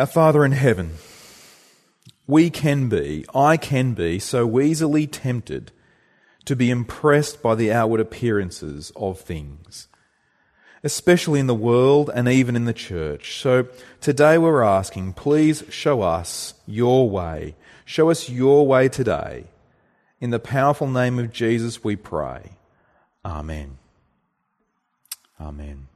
Our 0.00 0.06
Father 0.06 0.46
in 0.46 0.52
heaven, 0.52 0.94
we 2.26 2.48
can 2.48 2.88
be, 2.88 3.26
I 3.34 3.58
can 3.58 3.92
be, 3.92 4.18
so 4.18 4.58
easily 4.58 5.06
tempted 5.06 5.72
to 6.46 6.56
be 6.56 6.70
impressed 6.70 7.42
by 7.42 7.54
the 7.54 7.70
outward 7.70 8.00
appearances 8.00 8.92
of 8.96 9.20
things, 9.20 9.88
especially 10.82 11.38
in 11.38 11.48
the 11.48 11.54
world 11.54 12.10
and 12.14 12.28
even 12.28 12.56
in 12.56 12.64
the 12.64 12.72
church. 12.72 13.42
So 13.42 13.68
today 14.00 14.38
we're 14.38 14.62
asking, 14.62 15.12
please 15.12 15.64
show 15.68 16.00
us 16.00 16.54
your 16.66 17.10
way. 17.10 17.54
Show 17.84 18.08
us 18.08 18.30
your 18.30 18.66
way 18.66 18.88
today. 18.88 19.48
In 20.18 20.30
the 20.30 20.38
powerful 20.38 20.88
name 20.88 21.18
of 21.18 21.30
Jesus 21.30 21.84
we 21.84 21.94
pray. 21.94 22.52
Amen. 23.22 23.76
Amen. 25.38 25.89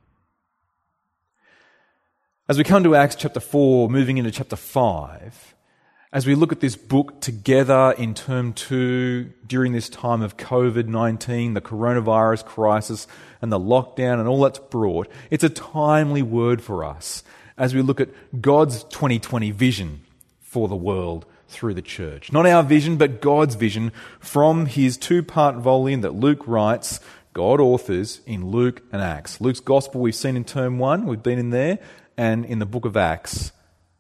As 2.47 2.59
we 2.59 2.65
come 2.65 2.85
to 2.85 2.95
Acts 2.95 3.15
chapter 3.15 3.41
4, 3.41 3.89
moving 3.89 4.19
into 4.19 4.31
chapter 4.31 4.55
5, 4.55 5.55
as 6.13 6.27
we 6.27 6.35
look 6.35 6.53
at 6.53 6.61
this 6.61 6.77
book 6.77 7.19
together 7.23 7.95
in 7.97 8.13
term 8.13 8.53
2 8.53 9.33
during 9.47 9.73
this 9.73 9.89
time 9.89 10.21
of 10.21 10.37
COVID 10.37 10.87
19, 10.87 11.55
the 11.55 11.63
coronavirus 11.63 12.45
crisis, 12.45 13.07
and 13.41 13.51
the 13.51 13.59
lockdown, 13.59 14.19
and 14.19 14.29
all 14.29 14.43
that's 14.43 14.59
brought, 14.59 15.09
it's 15.31 15.43
a 15.43 15.49
timely 15.49 16.21
word 16.21 16.61
for 16.61 16.85
us 16.85 17.25
as 17.57 17.73
we 17.73 17.81
look 17.81 17.99
at 17.99 18.11
God's 18.43 18.85
2020 18.85 19.51
vision 19.51 20.03
for 20.43 20.69
the 20.69 20.77
world 20.77 21.25
through 21.49 21.73
the 21.73 21.81
church. 21.81 22.31
Not 22.31 22.45
our 22.45 22.63
vision, 22.63 22.99
but 22.99 23.23
God's 23.23 23.55
vision 23.55 23.91
from 24.21 24.67
his 24.67 24.99
two 24.99 25.23
part 25.23 25.57
volume 25.57 26.03
that 26.03 26.15
Luke 26.15 26.47
writes, 26.47 27.01
God 27.33 27.59
authors 27.59 28.21
in 28.27 28.51
Luke 28.51 28.83
and 28.93 29.01
Acts. 29.01 29.41
Luke's 29.41 29.61
gospel 29.61 30.03
we've 30.03 30.15
seen 30.15 30.37
in 30.37 30.45
term 30.45 30.79
1, 30.79 31.07
we've 31.07 31.23
been 31.23 31.39
in 31.39 31.49
there 31.49 31.79
and 32.17 32.45
in 32.45 32.59
the 32.59 32.67
book 32.67 32.85
of 32.85 32.97
Acts 32.97 33.53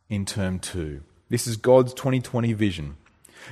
in 0.08 0.24
term 0.24 0.58
2. 0.58 1.02
This 1.28 1.46
is 1.46 1.56
God's 1.56 1.94
2020 1.94 2.52
vision. 2.52 2.96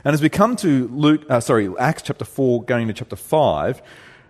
And 0.05 0.15
as 0.15 0.23
we 0.23 0.29
come 0.29 0.57
to 0.57 0.89
Luke, 0.89 1.25
uh, 1.29 1.41
sorry, 1.41 1.69
Acts 1.79 2.03
chapter 2.03 2.25
4, 2.25 2.65
going 2.65 2.89
to 2.89 2.95
chapter 2.95 3.17
5, 3.17 3.83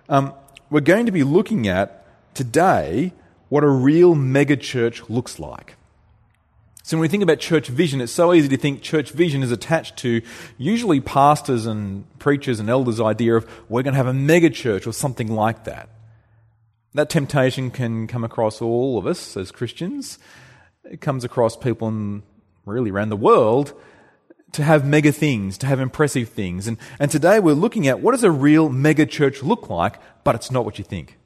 um, 0.09 0.35
we're 0.71 0.81
going 0.81 1.07
to 1.07 1.13
be 1.13 1.23
looking 1.23 1.69
at 1.69 2.07
today 2.35 3.13
what 3.49 3.63
a 3.63 3.69
real 3.69 4.15
megachurch 4.15 5.09
looks 5.11 5.39
like. 5.39 5.77
So 6.83 6.97
when 6.97 7.03
we 7.03 7.09
think 7.09 7.23
about 7.23 7.39
church 7.39 7.69
vision, 7.69 8.01
it's 8.01 8.13
so 8.13 8.35
easy 8.35 8.49
to 8.49 8.57
think 8.57 8.83
church 8.83 9.11
vision 9.11 9.43
is 9.43 9.53
attached 9.53 9.97
to 9.99 10.21
usually 10.59 11.01
pastors 11.01 11.65
and 11.65 12.07
preachers 12.19 12.59
and 12.59 12.69
elders' 12.69 13.01
idea 13.01 13.37
of 13.37 13.49
we're 13.69 13.83
going 13.83 13.95
to 13.95 13.99
have 13.99 14.09
a 14.09 14.13
megachurch 14.13 14.87
or 14.87 14.93
something 14.93 15.29
like 15.29 15.65
that. 15.65 15.89
That 16.95 17.09
temptation 17.09 17.71
can 17.71 18.07
come 18.07 18.23
across 18.23 18.61
all 18.61 18.99
of 18.99 19.07
us 19.07 19.37
as 19.37 19.51
Christians. 19.51 20.19
It 20.85 21.01
comes 21.01 21.25
across 21.25 21.57
people 21.57 21.89
in, 21.89 22.23
really 22.67 22.91
around 22.91 23.09
the 23.09 23.17
world 23.17 23.73
to 24.53 24.63
have 24.63 24.87
mega 24.87 25.11
things, 25.11 25.57
to 25.59 25.67
have 25.67 25.81
impressive 25.81 26.29
things. 26.29 26.67
And, 26.67 26.77
and 26.99 27.11
today 27.11 27.41
we're 27.41 27.55
looking 27.55 27.89
at 27.89 28.01
what 28.01 28.13
does 28.13 28.25
a 28.25 28.31
real 28.31 28.69
mega 28.69 29.07
church 29.07 29.43
look 29.43 29.71
like, 29.71 29.99
but 30.25 30.35
it's 30.35 30.51
not 30.51 30.67
what 30.67 30.79
you 30.79 30.85
think. 30.85 31.19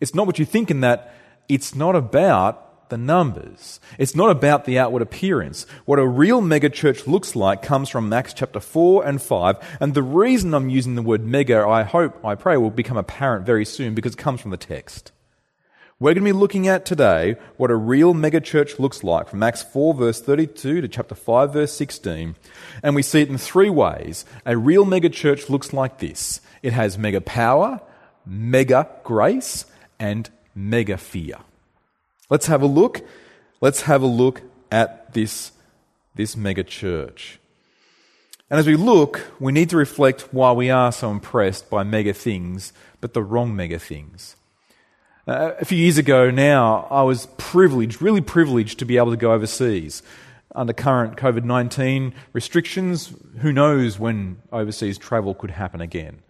It's 0.00 0.14
not 0.14 0.26
what 0.26 0.38
you 0.38 0.44
think 0.44 0.70
in 0.70 0.80
that 0.80 1.14
it's 1.48 1.74
not 1.74 1.94
about 1.94 2.65
the 2.88 2.98
numbers. 2.98 3.80
It's 3.98 4.14
not 4.14 4.30
about 4.30 4.64
the 4.64 4.78
outward 4.78 5.02
appearance. 5.02 5.66
What 5.84 5.98
a 5.98 6.06
real 6.06 6.40
megachurch 6.40 7.06
looks 7.06 7.36
like 7.36 7.62
comes 7.62 7.88
from 7.88 8.12
Acts 8.12 8.34
chapter 8.34 8.60
4 8.60 9.06
and 9.06 9.20
5. 9.20 9.78
And 9.80 9.94
the 9.94 10.02
reason 10.02 10.54
I'm 10.54 10.68
using 10.68 10.94
the 10.94 11.02
word 11.02 11.24
mega, 11.24 11.66
I 11.66 11.82
hope, 11.82 12.24
I 12.24 12.34
pray, 12.34 12.56
will 12.56 12.70
become 12.70 12.96
apparent 12.96 13.46
very 13.46 13.64
soon 13.64 13.94
because 13.94 14.14
it 14.14 14.18
comes 14.18 14.40
from 14.40 14.50
the 14.50 14.56
text. 14.56 15.12
We're 15.98 16.12
going 16.12 16.26
to 16.26 16.32
be 16.32 16.38
looking 16.38 16.68
at 16.68 16.84
today 16.84 17.36
what 17.56 17.70
a 17.70 17.74
real 17.74 18.12
megachurch 18.12 18.78
looks 18.78 19.02
like 19.02 19.30
from 19.30 19.42
Acts 19.42 19.62
4 19.62 19.94
verse 19.94 20.20
32 20.20 20.82
to 20.82 20.88
chapter 20.88 21.14
5 21.14 21.54
verse 21.54 21.72
16. 21.72 22.36
And 22.82 22.94
we 22.94 23.00
see 23.00 23.22
it 23.22 23.30
in 23.30 23.38
three 23.38 23.70
ways. 23.70 24.26
A 24.44 24.58
real 24.58 24.84
megachurch 24.84 25.48
looks 25.48 25.72
like 25.72 25.98
this. 25.98 26.42
It 26.62 26.74
has 26.74 26.98
mega 26.98 27.22
power, 27.22 27.80
mega 28.26 28.90
grace, 29.04 29.64
and 29.98 30.28
mega 30.54 30.98
fear. 30.98 31.38
Let's 32.28 32.46
have 32.46 32.62
a 32.62 32.66
look. 32.66 33.02
Let's 33.60 33.82
have 33.82 34.02
a 34.02 34.06
look 34.06 34.42
at 34.70 35.12
this, 35.12 35.52
this 36.14 36.36
mega 36.36 36.64
church. 36.64 37.38
And 38.50 38.60
as 38.60 38.66
we 38.66 38.76
look, 38.76 39.32
we 39.40 39.52
need 39.52 39.70
to 39.70 39.76
reflect 39.76 40.32
why 40.32 40.52
we 40.52 40.70
are 40.70 40.92
so 40.92 41.10
impressed 41.10 41.68
by 41.70 41.82
mega 41.82 42.12
things, 42.12 42.72
but 43.00 43.12
the 43.12 43.22
wrong 43.22 43.54
mega 43.54 43.78
things. 43.78 44.36
Uh, 45.26 45.52
a 45.60 45.64
few 45.64 45.78
years 45.78 45.98
ago 45.98 46.30
now, 46.30 46.86
I 46.90 47.02
was 47.02 47.26
privileged, 47.38 48.00
really 48.00 48.20
privileged, 48.20 48.78
to 48.78 48.84
be 48.84 48.96
able 48.96 49.10
to 49.10 49.16
go 49.16 49.32
overseas. 49.32 50.02
Under 50.54 50.72
current 50.72 51.16
COVID 51.16 51.44
19 51.44 52.14
restrictions, 52.32 53.12
who 53.40 53.52
knows 53.52 53.98
when 53.98 54.40
overseas 54.52 54.98
travel 54.98 55.34
could 55.34 55.50
happen 55.50 55.80
again. 55.80 56.22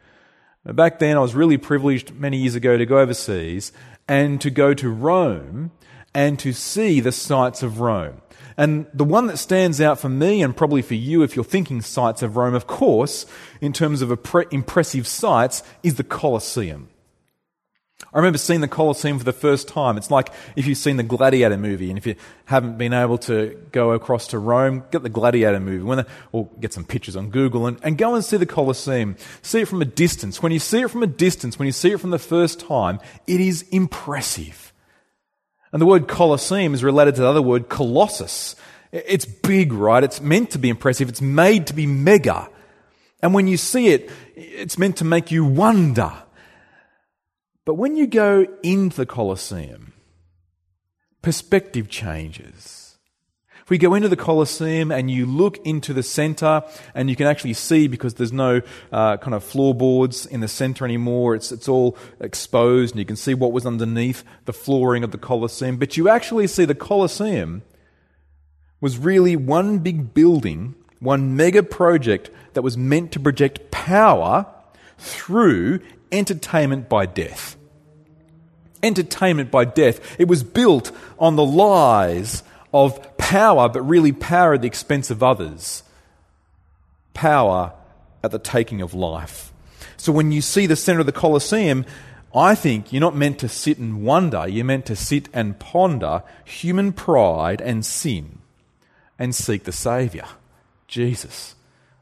Back 0.72 0.99
then, 0.99 1.16
I 1.16 1.21
was 1.21 1.34
really 1.34 1.59
privileged 1.59 2.15
many 2.15 2.38
years 2.38 2.56
ago 2.56 2.77
to 2.77 2.84
go 2.84 2.99
overseas 2.99 3.72
and 4.09 4.41
to 4.41 4.50
go 4.50 4.75
to 4.75 4.91
Rome 4.91 5.71
and 6.12 6.38
to 6.41 6.53
see 6.53 6.99
the 6.99 7.12
sights 7.12 7.62
of 7.62 7.78
Rome. 7.78 8.21
And 8.56 8.87
the 8.93 9.04
one 9.04 9.27
that 9.27 9.37
stands 9.37 9.81
out 9.81 10.00
for 10.00 10.09
me, 10.09 10.43
and 10.43 10.56
probably 10.56 10.82
for 10.82 10.94
you 10.94 11.22
if 11.22 11.37
you're 11.37 11.44
thinking 11.44 11.82
sights 11.82 12.22
of 12.22 12.37
Rome, 12.37 12.54
of 12.54 12.66
course, 12.66 13.27
in 13.60 13.72
terms 13.72 14.03
of 14.03 14.10
impressive 14.50 15.06
sights, 15.06 15.62
is 15.82 15.97
the 15.97 16.04
Colosseum. 16.04 16.88
I 18.12 18.18
remember 18.18 18.38
seeing 18.38 18.60
the 18.60 18.68
Colosseum 18.68 19.18
for 19.18 19.24
the 19.24 19.32
first 19.32 19.68
time. 19.68 19.96
It's 19.96 20.10
like 20.10 20.30
if 20.54 20.66
you've 20.66 20.76
seen 20.76 20.98
the 20.98 21.02
Gladiator 21.02 21.56
movie, 21.56 21.88
and 21.88 21.96
if 21.96 22.06
you 22.06 22.14
haven't 22.44 22.76
been 22.76 22.92
able 22.92 23.16
to 23.18 23.58
go 23.72 23.92
across 23.92 24.28
to 24.28 24.38
Rome, 24.38 24.84
get 24.90 25.02
the 25.02 25.08
Gladiator 25.08 25.60
movie, 25.60 26.02
the, 26.02 26.06
or 26.30 26.48
get 26.60 26.74
some 26.74 26.84
pictures 26.84 27.16
on 27.16 27.30
Google, 27.30 27.66
and, 27.66 27.78
and 27.82 27.96
go 27.96 28.14
and 28.14 28.22
see 28.22 28.36
the 28.36 28.46
Colosseum. 28.46 29.16
See 29.40 29.60
it 29.60 29.68
from 29.68 29.80
a 29.80 29.86
distance. 29.86 30.42
When 30.42 30.52
you 30.52 30.58
see 30.58 30.82
it 30.82 30.90
from 30.90 31.02
a 31.02 31.06
distance, 31.06 31.58
when 31.58 31.66
you 31.66 31.72
see 31.72 31.92
it 31.92 32.00
from 32.00 32.10
the 32.10 32.18
first 32.18 32.60
time, 32.60 33.00
it 33.26 33.40
is 33.40 33.62
impressive. 33.70 34.74
And 35.72 35.80
the 35.80 35.86
word 35.86 36.06
Colosseum 36.06 36.74
is 36.74 36.84
related 36.84 37.14
to 37.14 37.22
the 37.22 37.28
other 37.28 37.42
word 37.42 37.70
Colossus. 37.70 38.56
It's 38.92 39.24
big, 39.24 39.72
right? 39.72 40.04
It's 40.04 40.20
meant 40.20 40.50
to 40.50 40.58
be 40.58 40.68
impressive. 40.68 41.08
It's 41.08 41.22
made 41.22 41.66
to 41.68 41.74
be 41.74 41.86
mega. 41.86 42.48
And 43.22 43.32
when 43.32 43.46
you 43.46 43.56
see 43.56 43.88
it, 43.88 44.10
it's 44.34 44.78
meant 44.78 44.98
to 44.98 45.04
make 45.04 45.30
you 45.30 45.44
wonder. 45.44 46.12
But 47.66 47.75
when 47.75 47.97
you 47.97 48.06
go 48.06 48.47
into 48.62 48.97
the 48.97 49.06
Colosseum, 49.06 49.93
perspective 51.21 51.88
changes. 51.88 52.99
If 53.65 53.69
we 53.69 53.78
go 53.78 53.94
into 53.94 54.09
the 54.09 54.15
Colosseum 54.15 54.93
and 54.93 55.10
you 55.10 55.27
look 55.27 55.59
into 55.66 55.93
the 55.93 56.04
center, 56.04 56.62
and 56.94 57.10
you 57.10 57.16
can 57.16 57.27
actually 57.27 57.54
see 57.54 57.88
because 57.88 58.15
there's 58.15 58.32
no 58.32 58.62
uh, 58.93 59.16
kind 59.16 59.34
of 59.34 59.43
floorboards 59.43 60.25
in 60.25 60.38
the 60.38 60.47
center 60.47 60.84
anymore, 60.84 61.34
it's, 61.34 61.50
it's 61.50 61.69
all 61.69 61.99
exposed, 62.21 62.94
and 62.94 63.00
you 63.00 63.04
can 63.04 63.16
see 63.16 63.34
what 63.34 63.50
was 63.50 63.66
underneath 63.66 64.22
the 64.44 64.53
flooring 64.53 65.03
of 65.03 65.10
the 65.10 65.19
Colosseum. 65.19 65.78
But 65.78 65.97
you 65.97 66.09
actually 66.09 66.47
see 66.47 66.65
the 66.65 66.77
Colosseum 66.77 67.62
was 68.81 68.97
really 68.97 69.34
one 69.34 69.81
big 69.81 70.15
building, 70.15 70.77
one 71.00 71.34
mega 71.34 71.65
project 71.65 72.31
that 72.53 72.62
was 72.62 72.78
meant 72.78 73.10
to 73.10 73.19
project 73.19 73.72
power 73.72 74.47
through 74.97 75.81
entertainment 76.12 76.88
by 76.88 77.04
death 77.04 77.55
entertainment 78.86 79.50
by 79.50 79.64
death. 79.64 80.00
It 80.19 80.28
was 80.28 80.42
built 80.42 80.92
on 81.19 81.36
the 81.36 81.44
lies 81.44 82.42
of 82.72 83.16
power, 83.16 83.69
but 83.69 83.82
really 83.82 84.12
power 84.12 84.54
at 84.54 84.62
the 84.62 84.66
expense 84.66 85.10
of 85.10 85.22
others. 85.22 85.82
Power 87.14 87.72
at 88.22 88.30
the 88.30 88.38
taking 88.38 88.80
of 88.80 88.94
life. 88.94 89.52
So 89.97 90.12
when 90.12 90.32
you 90.32 90.41
see 90.41 90.66
the 90.66 90.76
center 90.76 91.00
of 91.00 91.06
the 91.06 91.12
Colosseum, 91.12 91.84
I 92.34 92.54
think 92.54 92.92
you're 92.92 93.00
not 93.00 93.16
meant 93.16 93.38
to 93.38 93.48
sit 93.48 93.78
and 93.78 94.02
wonder, 94.02 94.47
you're 94.47 94.64
meant 94.64 94.86
to 94.86 94.97
sit 94.97 95.28
and 95.32 95.58
ponder 95.58 96.22
human 96.44 96.92
pride 96.92 97.60
and 97.62 97.84
sin 97.84 98.41
and 99.18 99.34
seek 99.34 99.65
the 99.65 99.72
Saviour, 99.72 100.27
Jesus. 100.86 101.54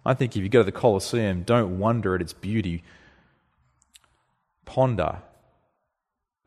I 0.04 0.14
think 0.14 0.36
if 0.36 0.42
you 0.42 0.48
go 0.48 0.60
to 0.60 0.64
the 0.64 0.72
Colosseum, 0.72 1.44
don't 1.44 1.78
wonder 1.78 2.14
at 2.14 2.20
its 2.20 2.32
beauty. 2.32 2.82
Ponder 4.64 5.18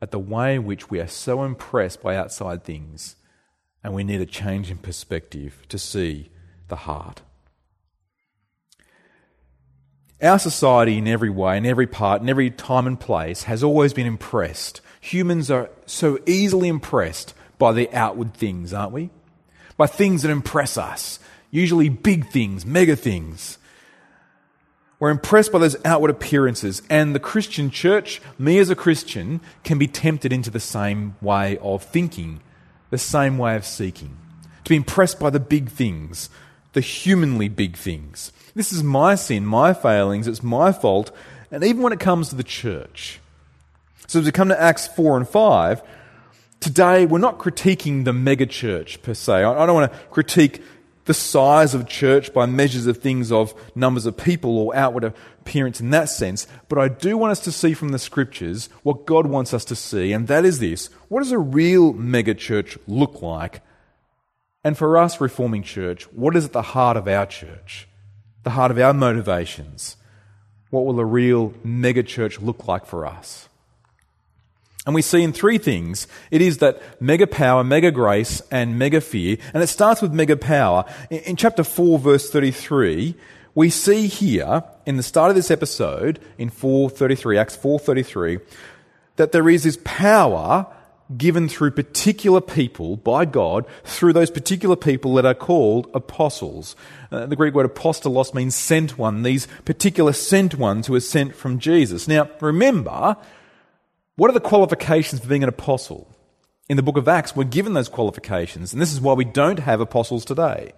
at 0.00 0.10
the 0.10 0.18
way 0.18 0.54
in 0.56 0.64
which 0.64 0.90
we 0.90 1.00
are 1.00 1.08
so 1.08 1.44
impressed 1.44 2.02
by 2.02 2.16
outside 2.16 2.64
things 2.64 3.16
and 3.82 3.94
we 3.94 4.04
need 4.04 4.20
a 4.20 4.26
change 4.26 4.70
in 4.70 4.78
perspective 4.78 5.62
to 5.68 5.78
see 5.78 6.30
the 6.68 6.76
heart. 6.76 7.22
Our 10.20 10.38
society, 10.38 10.98
in 10.98 11.06
every 11.06 11.30
way, 11.30 11.56
in 11.56 11.64
every 11.64 11.86
part, 11.86 12.22
in 12.22 12.28
every 12.28 12.50
time 12.50 12.86
and 12.86 12.98
place, 12.98 13.44
has 13.44 13.62
always 13.62 13.92
been 13.92 14.06
impressed. 14.06 14.80
Humans 15.00 15.50
are 15.50 15.70
so 15.86 16.18
easily 16.26 16.68
impressed 16.68 17.34
by 17.56 17.72
the 17.72 17.92
outward 17.94 18.34
things, 18.34 18.72
aren't 18.72 18.92
we? 18.92 19.10
By 19.76 19.86
things 19.86 20.22
that 20.22 20.30
impress 20.30 20.76
us, 20.76 21.20
usually 21.52 21.88
big 21.88 22.28
things, 22.30 22.66
mega 22.66 22.96
things. 22.96 23.58
We're 25.00 25.10
impressed 25.10 25.52
by 25.52 25.58
those 25.60 25.76
outward 25.84 26.10
appearances, 26.10 26.82
and 26.90 27.14
the 27.14 27.20
Christian 27.20 27.70
church, 27.70 28.20
me 28.38 28.58
as 28.58 28.68
a 28.68 28.74
Christian, 28.74 29.40
can 29.62 29.78
be 29.78 29.86
tempted 29.86 30.32
into 30.32 30.50
the 30.50 30.60
same 30.60 31.14
way 31.20 31.56
of 31.58 31.84
thinking 31.84 32.40
the 32.90 32.98
same 32.98 33.38
way 33.38 33.54
of 33.54 33.64
seeking. 33.64 34.16
to 34.68 34.72
be 34.72 34.76
impressed 34.76 35.18
by 35.18 35.30
the 35.30 35.40
big 35.40 35.70
things, 35.70 36.28
the 36.74 36.82
humanly 36.82 37.48
big 37.48 37.74
things. 37.74 38.32
This 38.54 38.70
is 38.70 38.82
my 38.82 39.14
sin, 39.14 39.46
my 39.46 39.72
failings, 39.72 40.28
it's 40.28 40.42
my 40.42 40.72
fault, 40.72 41.10
and 41.50 41.64
even 41.64 41.80
when 41.82 41.94
it 41.94 42.00
comes 42.00 42.28
to 42.28 42.34
the 42.34 42.44
church. 42.44 43.18
So 44.08 44.18
as 44.18 44.26
we 44.26 44.32
come 44.32 44.48
to 44.48 44.60
Acts 44.60 44.86
4 44.86 45.16
and 45.16 45.26
5, 45.26 45.82
today 46.60 47.06
we're 47.06 47.16
not 47.16 47.38
critiquing 47.38 48.04
the 48.04 48.12
mega 48.12 48.44
church 48.44 49.00
per 49.00 49.14
se. 49.14 49.42
I 49.42 49.66
don't 49.66 49.74
want 49.74 49.90
to 49.90 49.98
critique 50.08 50.62
the 51.08 51.14
size 51.14 51.72
of 51.74 51.88
church 51.88 52.34
by 52.34 52.44
measures 52.44 52.86
of 52.86 52.98
things 52.98 53.32
of 53.32 53.54
numbers 53.74 54.04
of 54.04 54.14
people 54.14 54.58
or 54.58 54.76
outward 54.76 55.04
appearance 55.04 55.80
in 55.80 55.88
that 55.88 56.10
sense, 56.10 56.46
but 56.68 56.78
I 56.78 56.88
do 56.88 57.16
want 57.16 57.30
us 57.32 57.40
to 57.40 57.50
see 57.50 57.72
from 57.72 57.88
the 57.88 57.98
scriptures 57.98 58.68
what 58.82 59.06
God 59.06 59.26
wants 59.26 59.54
us 59.54 59.64
to 59.64 59.74
see, 59.74 60.12
and 60.12 60.28
that 60.28 60.44
is 60.44 60.58
this 60.58 60.90
what 61.08 61.20
does 61.20 61.32
a 61.32 61.38
real 61.38 61.94
mega 61.94 62.34
church 62.34 62.76
look 62.86 63.22
like? 63.22 63.62
And 64.62 64.76
for 64.76 64.98
us, 64.98 65.18
Reforming 65.18 65.62
Church, 65.62 66.04
what 66.12 66.36
is 66.36 66.44
at 66.44 66.52
the 66.52 66.60
heart 66.60 66.98
of 66.98 67.08
our 67.08 67.24
church? 67.24 67.88
The 68.42 68.50
heart 68.50 68.70
of 68.70 68.78
our 68.78 68.92
motivations? 68.92 69.96
What 70.68 70.84
will 70.84 71.00
a 71.00 71.06
real 71.06 71.54
mega 71.64 72.02
church 72.02 72.38
look 72.38 72.68
like 72.68 72.84
for 72.84 73.06
us? 73.06 73.48
And 74.88 74.94
we 74.94 75.02
see 75.02 75.22
in 75.22 75.34
three 75.34 75.58
things 75.58 76.08
it 76.30 76.40
is 76.40 76.58
that 76.58 76.80
mega 76.98 77.26
power, 77.26 77.62
mega 77.62 77.90
grace, 77.90 78.40
and 78.50 78.78
mega 78.78 79.02
fear. 79.02 79.36
And 79.52 79.62
it 79.62 79.66
starts 79.66 80.00
with 80.00 80.14
mega 80.14 80.34
power. 80.34 80.86
In, 81.10 81.36
chapter 81.36 81.62
4, 81.62 81.98
verse 81.98 82.30
33, 82.30 83.14
we 83.54 83.68
see 83.68 84.06
here 84.06 84.64
in 84.86 84.96
the 84.96 85.02
start 85.02 85.28
of 85.28 85.36
this 85.36 85.50
episode, 85.50 86.20
in 86.38 86.48
433, 86.48 87.36
Acts 87.36 87.54
433, 87.54 88.38
that 89.16 89.32
there 89.32 89.50
is 89.50 89.64
this 89.64 89.78
power 89.84 90.66
given 91.14 91.50
through 91.50 91.72
particular 91.72 92.40
people 92.40 92.96
by 92.96 93.26
God, 93.26 93.66
through 93.84 94.14
those 94.14 94.30
particular 94.30 94.74
people 94.74 95.12
that 95.16 95.26
are 95.26 95.34
called 95.34 95.90
apostles. 95.92 96.76
Uh, 97.12 97.26
the 97.26 97.36
Greek 97.36 97.52
word 97.52 97.70
apostolos 97.70 98.32
means 98.32 98.54
sent 98.54 98.96
one, 98.96 99.22
these 99.22 99.48
particular 99.66 100.14
sent 100.14 100.54
ones 100.54 100.86
who 100.86 100.94
are 100.94 101.00
sent 101.00 101.34
from 101.34 101.58
Jesus. 101.58 102.08
Now, 102.08 102.30
remember, 102.40 103.18
what 104.18 104.28
are 104.28 104.34
the 104.34 104.40
qualifications 104.40 105.20
for 105.20 105.28
being 105.28 105.44
an 105.44 105.48
apostle? 105.48 106.08
In 106.68 106.76
the 106.76 106.82
book 106.82 106.96
of 106.96 107.06
Acts, 107.06 107.36
we're 107.36 107.44
given 107.44 107.74
those 107.74 107.88
qualifications, 107.88 108.72
and 108.72 108.82
this 108.82 108.92
is 108.92 109.00
why 109.00 109.12
we 109.12 109.24
don't 109.24 109.60
have 109.60 109.80
apostles 109.80 110.24
today. 110.24 110.72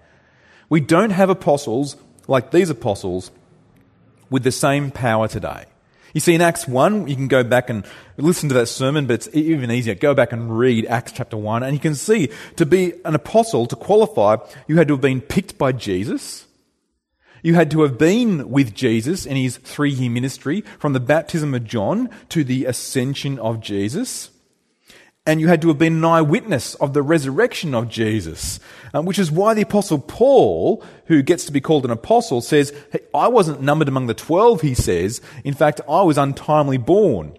We 0.69 0.81
don't 0.81 1.09
have 1.09 1.31
apostles 1.31 1.97
like 2.29 2.51
these 2.51 2.69
apostles 2.69 3.31
with 4.29 4.43
the 4.43 4.53
same 4.53 4.91
power 4.91 5.27
today. 5.27 5.65
You 6.13 6.21
see, 6.21 6.35
in 6.35 6.43
Acts 6.43 6.69
1, 6.69 7.09
you 7.09 7.17
can 7.17 7.29
go 7.29 7.43
back 7.43 7.71
and 7.71 7.87
listen 8.19 8.51
to 8.51 8.55
that 8.57 8.67
sermon, 8.67 9.07
but 9.07 9.15
it's 9.15 9.29
even 9.33 9.71
easier. 9.71 9.95
Go 9.95 10.13
back 10.13 10.33
and 10.33 10.59
read 10.59 10.85
Acts 10.85 11.13
chapter 11.13 11.39
1, 11.39 11.63
and 11.63 11.73
you 11.73 11.81
can 11.81 11.95
see 11.95 12.29
to 12.57 12.67
be 12.67 12.93
an 13.07 13.15
apostle, 13.15 13.65
to 13.69 13.75
qualify, 13.75 14.37
you 14.69 14.77
had 14.77 14.87
to 14.89 14.95
have 14.95 15.01
been 15.01 15.23
picked 15.23 15.57
by 15.57 15.73
Jesus. 15.73 16.47
You 17.43 17.55
had 17.55 17.71
to 17.71 17.83
have 17.83 17.99
been 17.99 18.51
with 18.51 18.75
Jesus 18.75 19.27
in 19.27 19.37
his 19.37 19.57
three 19.57 19.91
year 19.91 20.11
ministry 20.11 20.63
from 20.79 20.93
the 20.93 21.01
baptism 21.01 21.55
of 21.55 21.65
John 21.65 22.11
to 22.31 22.45
the 22.45 22.67
ascension 22.67 23.39
of 23.39 23.61
Jesus. 23.61 24.31
And 25.27 25.41
you 25.41 25.49
had 25.49 25.61
to 25.63 25.69
have 25.69 25.79
been 25.79 25.99
an 25.99 26.05
eyewitness 26.05 26.75
of 26.77 26.95
the 26.95 27.03
resurrection 27.03 27.75
of 27.75 27.89
Jesus, 27.89 28.59
um, 28.95 29.05
which 29.05 29.19
is 29.19 29.31
why 29.31 29.53
the 29.53 29.63
apostle 29.63 29.99
Paul, 29.99 30.83
who 31.07 31.23
gets 31.23 31.45
to 31.45 31.53
be 31.53 31.61
called 31.61 31.85
an 31.85 31.91
apostle, 31.91 32.41
says, 32.41 32.73
hey, 32.91 33.01
I 33.15 33.29
wasn't 33.29 33.61
numbered 33.61 33.89
among 33.89 34.07
the 34.07 34.15
twelve, 34.15 34.63
he 34.63 34.75
says. 34.75 35.21
In 35.45 35.53
fact, 35.55 35.83
I 35.89 36.03
was 36.03 36.17
untimely 36.17 36.79
born. 36.79 37.37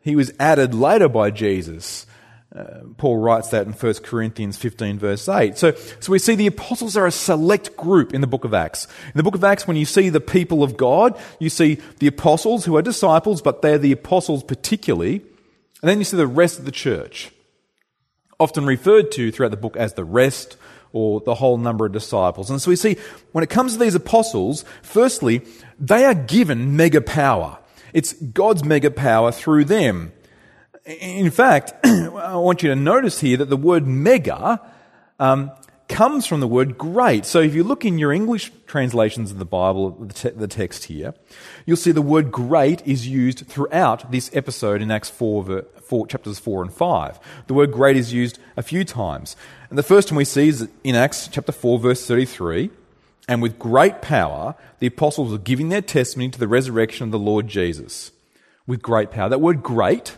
He 0.00 0.14
was 0.14 0.32
added 0.38 0.74
later 0.74 1.08
by 1.08 1.30
Jesus. 1.30 2.06
Uh, 2.54 2.84
Paul 2.98 3.16
writes 3.16 3.48
that 3.48 3.66
in 3.66 3.72
1 3.72 3.94
Corinthians 4.04 4.56
15, 4.56 4.98
verse 4.98 5.28
8. 5.28 5.58
So, 5.58 5.74
so 5.98 6.12
we 6.12 6.20
see 6.20 6.36
the 6.36 6.46
apostles 6.46 6.96
are 6.96 7.06
a 7.06 7.10
select 7.10 7.76
group 7.76 8.14
in 8.14 8.20
the 8.20 8.28
book 8.28 8.44
of 8.44 8.54
Acts. 8.54 8.86
In 9.06 9.16
the 9.16 9.24
book 9.24 9.34
of 9.34 9.42
Acts, 9.42 9.66
when 9.66 9.76
you 9.76 9.84
see 9.84 10.08
the 10.08 10.20
people 10.20 10.62
of 10.62 10.76
God, 10.76 11.18
you 11.40 11.50
see 11.50 11.80
the 11.98 12.06
apostles 12.06 12.64
who 12.64 12.76
are 12.76 12.82
disciples, 12.82 13.42
but 13.42 13.60
they're 13.60 13.78
the 13.78 13.90
apostles 13.90 14.44
particularly. 14.44 15.16
And 15.82 15.90
then 15.90 15.98
you 15.98 16.04
see 16.04 16.16
the 16.16 16.28
rest 16.28 16.60
of 16.60 16.64
the 16.64 16.70
church, 16.70 17.32
often 18.38 18.66
referred 18.66 19.10
to 19.12 19.32
throughout 19.32 19.50
the 19.50 19.56
book 19.56 19.76
as 19.76 19.94
the 19.94 20.04
rest 20.04 20.56
or 20.92 21.20
the 21.20 21.34
whole 21.34 21.58
number 21.58 21.84
of 21.84 21.92
disciples. 21.92 22.50
And 22.50 22.62
so 22.62 22.70
we 22.70 22.76
see 22.76 22.96
when 23.32 23.42
it 23.42 23.50
comes 23.50 23.72
to 23.72 23.80
these 23.80 23.96
apostles, 23.96 24.64
firstly, 24.80 25.42
they 25.80 26.04
are 26.04 26.14
given 26.14 26.76
mega 26.76 27.00
power. 27.00 27.58
It's 27.92 28.12
God's 28.12 28.64
mega 28.64 28.92
power 28.92 29.32
through 29.32 29.64
them. 29.64 30.12
In 30.86 31.30
fact, 31.30 31.74
I 31.84 32.36
want 32.36 32.62
you 32.62 32.68
to 32.68 32.76
notice 32.76 33.20
here 33.20 33.38
that 33.38 33.48
the 33.48 33.56
word 33.56 33.86
mega 33.86 34.60
um, 35.18 35.50
comes 35.88 36.26
from 36.26 36.40
the 36.40 36.46
word 36.46 36.76
great. 36.76 37.24
So 37.24 37.40
if 37.40 37.54
you 37.54 37.64
look 37.64 37.86
in 37.86 37.98
your 37.98 38.12
English 38.12 38.52
translations 38.66 39.30
of 39.30 39.38
the 39.38 39.46
Bible, 39.46 39.92
the, 39.92 40.12
te- 40.12 40.30
the, 40.30 40.46
text 40.46 40.84
here, 40.84 41.14
you'll 41.64 41.78
see 41.78 41.90
the 41.90 42.02
word 42.02 42.30
great 42.30 42.86
is 42.86 43.08
used 43.08 43.46
throughout 43.46 44.10
this 44.10 44.30
episode 44.34 44.82
in 44.82 44.90
Acts 44.90 45.08
4, 45.08 45.62
4, 45.62 46.06
chapters 46.06 46.38
4 46.38 46.62
and 46.62 46.72
5. 46.72 47.20
The 47.46 47.54
word 47.54 47.72
great 47.72 47.96
is 47.96 48.12
used 48.12 48.38
a 48.56 48.62
few 48.62 48.84
times. 48.84 49.36
And 49.70 49.78
the 49.78 49.82
first 49.82 50.10
one 50.10 50.18
we 50.18 50.26
see 50.26 50.48
is 50.48 50.68
in 50.82 50.96
Acts 50.96 51.28
chapter 51.28 51.52
4, 51.52 51.78
verse 51.78 52.06
33. 52.06 52.70
And 53.26 53.40
with 53.40 53.58
great 53.58 54.02
power, 54.02 54.54
the 54.80 54.88
apostles 54.88 55.32
were 55.32 55.38
giving 55.38 55.70
their 55.70 55.80
testimony 55.80 56.30
to 56.30 56.38
the 56.38 56.48
resurrection 56.48 57.04
of 57.04 57.10
the 57.10 57.18
Lord 57.18 57.48
Jesus. 57.48 58.10
With 58.66 58.82
great 58.82 59.10
power. 59.10 59.30
That 59.30 59.40
word 59.40 59.62
great 59.62 60.16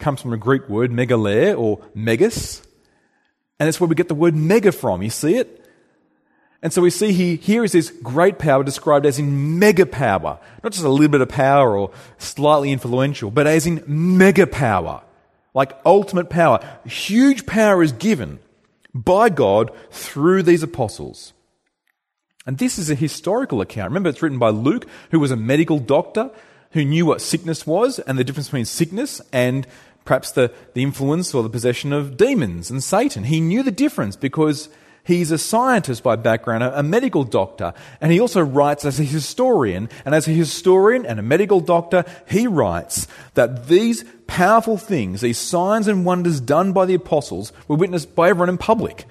comes 0.00 0.20
from 0.20 0.32
a 0.32 0.36
Greek 0.36 0.68
word, 0.68 0.90
megale 0.90 1.56
or 1.56 1.80
megas. 1.94 2.62
And 3.58 3.66
that's 3.66 3.78
where 3.78 3.88
we 3.88 3.94
get 3.94 4.08
the 4.08 4.14
word 4.14 4.34
mega 4.34 4.72
from. 4.72 5.02
You 5.02 5.10
see 5.10 5.36
it? 5.36 5.60
And 6.62 6.72
so 6.72 6.82
we 6.82 6.90
see 6.90 7.12
here, 7.12 7.36
here 7.36 7.64
is 7.64 7.72
this 7.72 7.90
great 8.02 8.38
power 8.38 8.62
described 8.62 9.06
as 9.06 9.18
in 9.18 9.58
mega 9.58 9.86
power. 9.86 10.38
Not 10.62 10.72
just 10.72 10.84
a 10.84 10.88
little 10.88 11.08
bit 11.08 11.22
of 11.22 11.28
power 11.28 11.76
or 11.76 11.90
slightly 12.18 12.70
influential, 12.70 13.30
but 13.30 13.46
as 13.46 13.66
in 13.66 13.82
mega 13.86 14.46
power. 14.46 15.02
Like 15.54 15.78
ultimate 15.84 16.28
power. 16.28 16.60
Huge 16.84 17.46
power 17.46 17.82
is 17.82 17.92
given 17.92 18.40
by 18.94 19.30
God 19.30 19.70
through 19.90 20.42
these 20.42 20.62
apostles. 20.62 21.32
And 22.46 22.58
this 22.58 22.78
is 22.78 22.90
a 22.90 22.94
historical 22.94 23.60
account. 23.60 23.90
Remember, 23.90 24.08
it's 24.08 24.22
written 24.22 24.38
by 24.38 24.50
Luke, 24.50 24.86
who 25.10 25.20
was 25.20 25.30
a 25.30 25.36
medical 25.36 25.78
doctor, 25.78 26.30
who 26.72 26.84
knew 26.84 27.06
what 27.06 27.20
sickness 27.20 27.66
was 27.66 27.98
and 27.98 28.18
the 28.18 28.24
difference 28.24 28.48
between 28.48 28.64
sickness 28.64 29.20
and 29.32 29.66
perhaps 30.04 30.32
the, 30.32 30.52
the 30.74 30.82
influence 30.82 31.34
or 31.34 31.42
the 31.42 31.50
possession 31.50 31.92
of 31.92 32.16
demons 32.16 32.70
and 32.70 32.82
Satan. 32.82 33.24
He 33.24 33.40
knew 33.40 33.62
the 33.62 33.70
difference 33.70 34.16
because 34.16 34.68
he's 35.04 35.30
a 35.30 35.38
scientist 35.38 36.02
by 36.02 36.16
background, 36.16 36.62
a, 36.62 36.78
a 36.78 36.82
medical 36.82 37.24
doctor, 37.24 37.72
and 38.00 38.12
he 38.12 38.20
also 38.20 38.40
writes 38.40 38.84
as 38.84 38.98
a 39.00 39.04
historian. 39.04 39.88
And 40.04 40.14
as 40.14 40.26
a 40.26 40.32
historian 40.32 41.06
and 41.06 41.18
a 41.18 41.22
medical 41.22 41.60
doctor, 41.60 42.04
he 42.28 42.46
writes 42.46 43.06
that 43.34 43.68
these 43.68 44.04
powerful 44.26 44.76
things, 44.76 45.20
these 45.20 45.38
signs 45.38 45.88
and 45.88 46.04
wonders 46.04 46.40
done 46.40 46.72
by 46.72 46.86
the 46.86 46.94
apostles, 46.94 47.52
were 47.68 47.76
witnessed 47.76 48.14
by 48.14 48.30
everyone 48.30 48.48
in 48.48 48.58
public. 48.58 49.04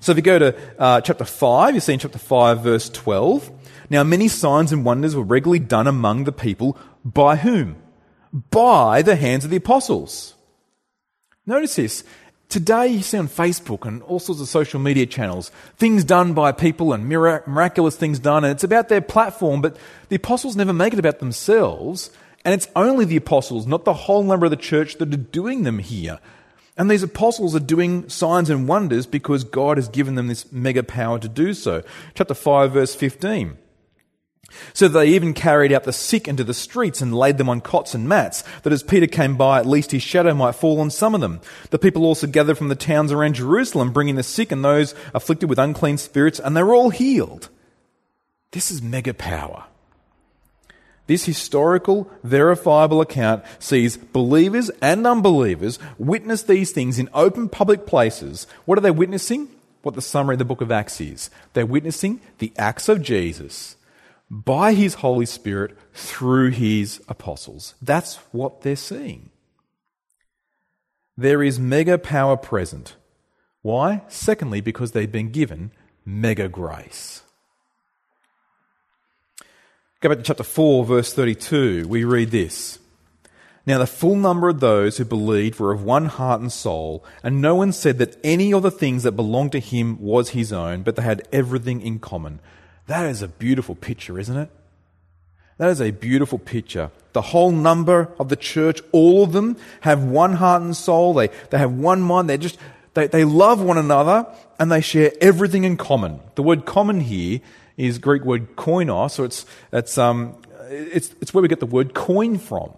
So 0.00 0.12
if 0.12 0.18
you 0.18 0.22
go 0.22 0.38
to 0.38 0.56
uh, 0.78 1.00
chapter 1.00 1.24
5, 1.24 1.74
you 1.74 1.80
see 1.80 1.94
in 1.94 1.98
chapter 1.98 2.18
5, 2.18 2.62
verse 2.62 2.88
12, 2.88 3.50
now 3.90 4.04
many 4.04 4.28
signs 4.28 4.72
and 4.72 4.84
wonders 4.84 5.16
were 5.16 5.22
regularly 5.22 5.58
done 5.58 5.86
among 5.86 6.24
the 6.24 6.32
people 6.32 6.78
by 7.04 7.36
whom? 7.36 7.76
By 8.32 9.02
the 9.02 9.16
hands 9.16 9.44
of 9.44 9.50
the 9.50 9.56
apostles. 9.56 10.34
Notice 11.46 11.76
this. 11.76 12.04
Today, 12.48 12.88
you 12.88 13.02
see 13.02 13.18
on 13.18 13.28
Facebook 13.28 13.86
and 13.86 14.02
all 14.02 14.18
sorts 14.18 14.40
of 14.40 14.48
social 14.48 14.80
media 14.80 15.04
channels, 15.04 15.50
things 15.76 16.02
done 16.02 16.32
by 16.32 16.50
people 16.50 16.94
and 16.94 17.06
miraculous 17.06 17.96
things 17.96 18.18
done, 18.18 18.42
and 18.42 18.52
it's 18.52 18.64
about 18.64 18.88
their 18.88 19.02
platform, 19.02 19.60
but 19.60 19.76
the 20.08 20.16
apostles 20.16 20.56
never 20.56 20.72
make 20.72 20.94
it 20.94 20.98
about 20.98 21.18
themselves, 21.18 22.10
and 22.46 22.54
it's 22.54 22.68
only 22.74 23.04
the 23.04 23.18
apostles, 23.18 23.66
not 23.66 23.84
the 23.84 23.92
whole 23.92 24.22
number 24.22 24.46
of 24.46 24.50
the 24.50 24.56
church, 24.56 24.96
that 24.96 25.12
are 25.12 25.18
doing 25.18 25.64
them 25.64 25.78
here. 25.78 26.20
And 26.78 26.90
these 26.90 27.02
apostles 27.02 27.54
are 27.54 27.60
doing 27.60 28.08
signs 28.08 28.48
and 28.48 28.66
wonders 28.66 29.04
because 29.04 29.44
God 29.44 29.76
has 29.76 29.88
given 29.88 30.14
them 30.14 30.28
this 30.28 30.50
mega 30.50 30.82
power 30.82 31.18
to 31.18 31.28
do 31.28 31.52
so. 31.52 31.82
Chapter 32.14 32.34
5, 32.34 32.72
verse 32.72 32.94
15. 32.94 33.58
So 34.72 34.88
they 34.88 35.08
even 35.08 35.34
carried 35.34 35.72
out 35.72 35.84
the 35.84 35.92
sick 35.92 36.26
into 36.26 36.44
the 36.44 36.54
streets 36.54 37.00
and 37.00 37.14
laid 37.14 37.38
them 37.38 37.48
on 37.48 37.60
cots 37.60 37.94
and 37.94 38.08
mats, 38.08 38.44
that 38.62 38.72
as 38.72 38.82
Peter 38.82 39.06
came 39.06 39.36
by, 39.36 39.58
at 39.58 39.66
least 39.66 39.92
his 39.92 40.02
shadow 40.02 40.34
might 40.34 40.54
fall 40.54 40.80
on 40.80 40.90
some 40.90 41.14
of 41.14 41.20
them. 41.20 41.40
The 41.70 41.78
people 41.78 42.04
also 42.04 42.26
gathered 42.26 42.56
from 42.56 42.68
the 42.68 42.74
towns 42.74 43.12
around 43.12 43.34
Jerusalem, 43.34 43.92
bringing 43.92 44.16
the 44.16 44.22
sick 44.22 44.50
and 44.50 44.64
those 44.64 44.94
afflicted 45.12 45.48
with 45.48 45.58
unclean 45.58 45.98
spirits, 45.98 46.40
and 46.40 46.56
they 46.56 46.62
were 46.62 46.74
all 46.74 46.90
healed. 46.90 47.50
This 48.52 48.70
is 48.70 48.80
mega 48.80 49.12
power. 49.12 49.64
This 51.06 51.24
historical, 51.24 52.10
verifiable 52.22 53.00
account 53.00 53.42
sees 53.58 53.96
believers 53.96 54.70
and 54.82 55.06
unbelievers 55.06 55.78
witness 55.98 56.42
these 56.42 56.70
things 56.70 56.98
in 56.98 57.08
open 57.14 57.48
public 57.48 57.86
places. 57.86 58.46
What 58.66 58.76
are 58.76 58.82
they 58.82 58.90
witnessing? 58.90 59.48
What 59.82 59.94
the 59.94 60.02
summary 60.02 60.34
of 60.34 60.38
the 60.38 60.44
book 60.44 60.60
of 60.60 60.70
Acts 60.70 61.00
is. 61.00 61.30
They're 61.54 61.64
witnessing 61.64 62.20
the 62.38 62.52
acts 62.58 62.90
of 62.90 63.00
Jesus 63.00 63.76
by 64.30 64.74
his 64.74 64.94
Holy 64.94 65.26
Spirit 65.26 65.76
through 65.94 66.50
his 66.50 67.00
apostles. 67.08 67.74
That's 67.80 68.16
what 68.32 68.62
they're 68.62 68.76
seeing. 68.76 69.30
There 71.16 71.42
is 71.42 71.58
mega 71.58 71.98
power 71.98 72.36
present 72.36 72.94
Why? 73.62 74.02
Secondly, 74.08 74.60
because 74.60 74.92
they've 74.92 75.10
been 75.10 75.30
given 75.30 75.72
mega 76.04 76.48
grace. 76.48 77.22
Go 80.00 80.08
back 80.08 80.18
to 80.18 80.24
chapter 80.24 80.44
4, 80.44 80.84
verse 80.84 81.12
32. 81.12 81.88
We 81.88 82.04
read 82.04 82.30
this. 82.30 82.78
Now, 83.66 83.78
the 83.78 83.86
full 83.86 84.14
number 84.14 84.48
of 84.48 84.60
those 84.60 84.96
who 84.96 85.04
believed 85.04 85.58
were 85.58 85.72
of 85.72 85.82
one 85.82 86.06
heart 86.06 86.40
and 86.40 86.52
soul, 86.52 87.04
and 87.22 87.42
no 87.42 87.56
one 87.56 87.72
said 87.72 87.98
that 87.98 88.16
any 88.22 88.54
of 88.54 88.62
the 88.62 88.70
things 88.70 89.02
that 89.02 89.12
belonged 89.12 89.52
to 89.52 89.58
him 89.58 90.00
was 90.00 90.30
his 90.30 90.52
own, 90.52 90.82
but 90.82 90.96
they 90.96 91.02
had 91.02 91.26
everything 91.32 91.82
in 91.82 91.98
common. 91.98 92.40
That 92.88 93.06
is 93.06 93.20
a 93.20 93.28
beautiful 93.28 93.74
picture, 93.74 94.18
isn't 94.18 94.36
it? 94.36 94.50
That 95.58 95.68
is 95.68 95.80
a 95.80 95.90
beautiful 95.90 96.38
picture. 96.38 96.90
The 97.12 97.20
whole 97.20 97.50
number 97.50 98.10
of 98.18 98.30
the 98.30 98.36
church, 98.36 98.80
all 98.92 99.24
of 99.24 99.32
them 99.32 99.56
have 99.82 100.02
one 100.02 100.34
heart 100.34 100.62
and 100.62 100.74
soul. 100.74 101.12
They, 101.14 101.28
they 101.50 101.58
have 101.58 101.72
one 101.72 102.00
mind. 102.00 102.30
They 102.30 102.38
just, 102.38 102.58
they, 102.94 103.06
they 103.06 103.24
love 103.24 103.60
one 103.60 103.76
another 103.76 104.26
and 104.58 104.72
they 104.72 104.80
share 104.80 105.12
everything 105.20 105.64
in 105.64 105.76
common. 105.76 106.20
The 106.34 106.42
word 106.42 106.64
common 106.64 107.00
here 107.00 107.40
is 107.76 107.98
Greek 107.98 108.24
word 108.24 108.56
koinos, 108.56 109.12
so 109.12 109.24
it's, 109.24 109.44
it's, 109.72 109.98
um, 109.98 110.36
it's, 110.70 111.14
it's 111.20 111.34
where 111.34 111.42
we 111.42 111.48
get 111.48 111.60
the 111.60 111.66
word 111.66 111.92
coin 111.92 112.38
from. 112.38 112.72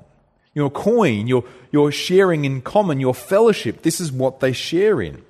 Your 0.54 0.70
coin, 0.70 1.28
your, 1.28 1.44
your 1.70 1.92
sharing 1.92 2.44
in 2.44 2.62
common, 2.62 2.98
your 2.98 3.14
fellowship, 3.14 3.82
this 3.82 4.00
is 4.00 4.10
what 4.10 4.40
they 4.40 4.52
share 4.52 5.00
in. 5.00 5.22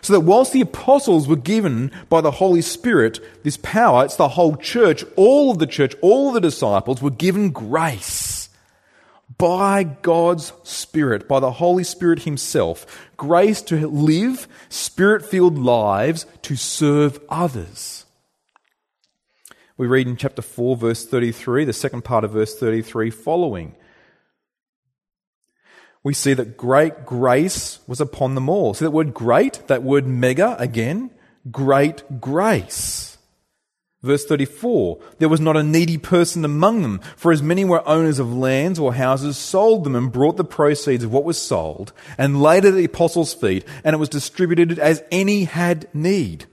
So 0.00 0.12
that 0.12 0.20
whilst 0.20 0.52
the 0.52 0.60
apostles 0.60 1.28
were 1.28 1.36
given 1.36 1.90
by 2.08 2.20
the 2.20 2.30
Holy 2.30 2.62
Spirit 2.62 3.20
this 3.42 3.56
power, 3.56 4.04
it's 4.04 4.16
the 4.16 4.28
whole 4.28 4.56
church, 4.56 5.04
all 5.16 5.50
of 5.50 5.58
the 5.58 5.66
church, 5.66 5.94
all 6.00 6.28
of 6.28 6.34
the 6.34 6.40
disciples 6.40 7.00
were 7.00 7.10
given 7.10 7.50
grace 7.50 8.48
by 9.38 9.82
God's 9.84 10.52
Spirit, 10.62 11.26
by 11.28 11.40
the 11.40 11.52
Holy 11.52 11.84
Spirit 11.84 12.22
Himself, 12.22 13.08
grace 13.16 13.62
to 13.62 13.88
live 13.88 14.46
spirit 14.68 15.24
filled 15.24 15.58
lives 15.58 16.26
to 16.42 16.56
serve 16.56 17.20
others. 17.28 18.04
We 19.76 19.86
read 19.88 20.06
in 20.06 20.16
chapter 20.16 20.42
4, 20.42 20.76
verse 20.76 21.04
33, 21.04 21.64
the 21.64 21.72
second 21.72 22.04
part 22.04 22.22
of 22.22 22.30
verse 22.30 22.56
33 22.56 23.10
following. 23.10 23.74
We 26.04 26.14
see 26.14 26.34
that 26.34 26.56
great 26.56 27.04
grace 27.06 27.80
was 27.86 28.00
upon 28.00 28.36
them 28.36 28.48
all. 28.48 28.74
See 28.74 28.84
that 28.84 28.92
word 28.92 29.14
great, 29.14 29.66
that 29.66 29.82
word 29.82 30.06
mega 30.06 30.54
again, 30.58 31.10
great 31.50 32.20
grace. 32.20 33.18
Verse 34.02 34.26
34, 34.26 35.00
there 35.18 35.30
was 35.30 35.40
not 35.40 35.56
a 35.56 35.62
needy 35.62 35.96
person 35.96 36.44
among 36.44 36.82
them, 36.82 37.00
for 37.16 37.32
as 37.32 37.42
many 37.42 37.64
were 37.64 37.88
owners 37.88 38.18
of 38.18 38.36
lands 38.36 38.78
or 38.78 38.92
houses, 38.92 39.38
sold 39.38 39.82
them 39.82 39.96
and 39.96 40.12
brought 40.12 40.36
the 40.36 40.44
proceeds 40.44 41.02
of 41.02 41.10
what 41.10 41.24
was 41.24 41.40
sold, 41.40 41.94
and 42.18 42.42
laid 42.42 42.66
at 42.66 42.74
the 42.74 42.84
apostles' 42.84 43.32
feet, 43.32 43.64
and 43.82 43.94
it 43.94 43.98
was 43.98 44.10
distributed 44.10 44.78
as 44.78 45.02
any 45.10 45.44
had 45.44 45.88
need 45.94 46.44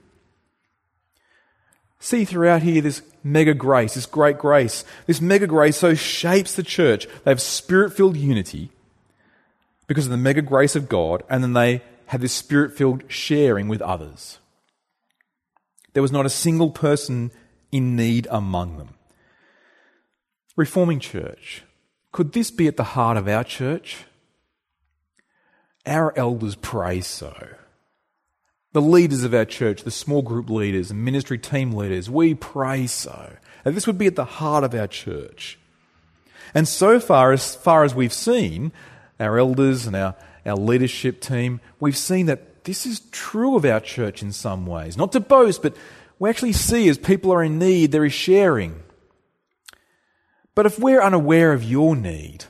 see 2.02 2.24
throughout 2.24 2.62
here 2.62 2.82
this 2.82 3.00
mega 3.22 3.54
grace, 3.54 3.94
this 3.94 4.06
great 4.06 4.36
grace. 4.36 4.84
This 5.06 5.20
mega 5.20 5.46
grace 5.46 5.76
so 5.76 5.94
shapes 5.94 6.54
the 6.54 6.62
church. 6.62 7.06
They 7.24 7.30
have 7.30 7.40
spirit 7.40 7.92
filled 7.92 8.16
unity 8.16 8.70
because 9.92 10.06
of 10.06 10.10
the 10.10 10.16
mega 10.16 10.40
grace 10.40 10.74
of 10.74 10.88
God, 10.88 11.22
and 11.28 11.44
then 11.44 11.52
they 11.52 11.82
had 12.06 12.22
this 12.22 12.32
spirit 12.32 12.72
filled 12.72 13.04
sharing 13.08 13.68
with 13.68 13.82
others. 13.82 14.38
There 15.92 16.02
was 16.02 16.10
not 16.10 16.24
a 16.24 16.30
single 16.30 16.70
person 16.70 17.30
in 17.70 17.94
need 17.94 18.26
among 18.30 18.78
them. 18.78 18.94
Reforming 20.56 20.98
church, 20.98 21.62
could 22.10 22.32
this 22.32 22.50
be 22.50 22.66
at 22.66 22.78
the 22.78 22.84
heart 22.84 23.18
of 23.18 23.28
our 23.28 23.44
church? 23.44 24.04
Our 25.84 26.16
elders 26.16 26.54
pray 26.54 27.02
so 27.02 27.34
the 28.72 28.80
leaders 28.80 29.22
of 29.22 29.34
our 29.34 29.44
church, 29.44 29.82
the 29.82 29.90
small 29.90 30.22
group 30.22 30.48
leaders 30.48 30.90
and 30.90 31.04
ministry 31.04 31.38
team 31.38 31.72
leaders, 31.72 32.08
we 32.08 32.32
pray 32.34 32.86
so. 32.86 33.36
And 33.64 33.76
this 33.76 33.86
would 33.86 33.98
be 33.98 34.06
at 34.06 34.16
the 34.16 34.24
heart 34.24 34.64
of 34.64 34.74
our 34.74 34.86
church. 34.86 35.58
And 36.54 36.66
so 36.66 36.98
far, 36.98 37.32
as 37.32 37.54
far 37.54 37.84
as 37.84 37.94
we've 37.94 38.12
seen, 38.12 38.72
our 39.20 39.38
elders 39.38 39.86
and 39.86 39.96
our, 39.96 40.14
our 40.44 40.56
leadership 40.56 41.20
team, 41.20 41.60
we've 41.80 41.96
seen 41.96 42.26
that 42.26 42.64
this 42.64 42.86
is 42.86 43.00
true 43.10 43.56
of 43.56 43.64
our 43.64 43.80
church 43.80 44.22
in 44.22 44.32
some 44.32 44.66
ways. 44.66 44.96
Not 44.96 45.12
to 45.12 45.20
boast, 45.20 45.62
but 45.62 45.76
we 46.18 46.30
actually 46.30 46.52
see 46.52 46.88
as 46.88 46.98
people 46.98 47.32
are 47.32 47.42
in 47.42 47.58
need, 47.58 47.92
there 47.92 48.04
is 48.04 48.12
sharing. 48.12 48.82
But 50.54 50.66
if 50.66 50.78
we're 50.78 51.02
unaware 51.02 51.52
of 51.52 51.64
your 51.64 51.96
need, 51.96 52.44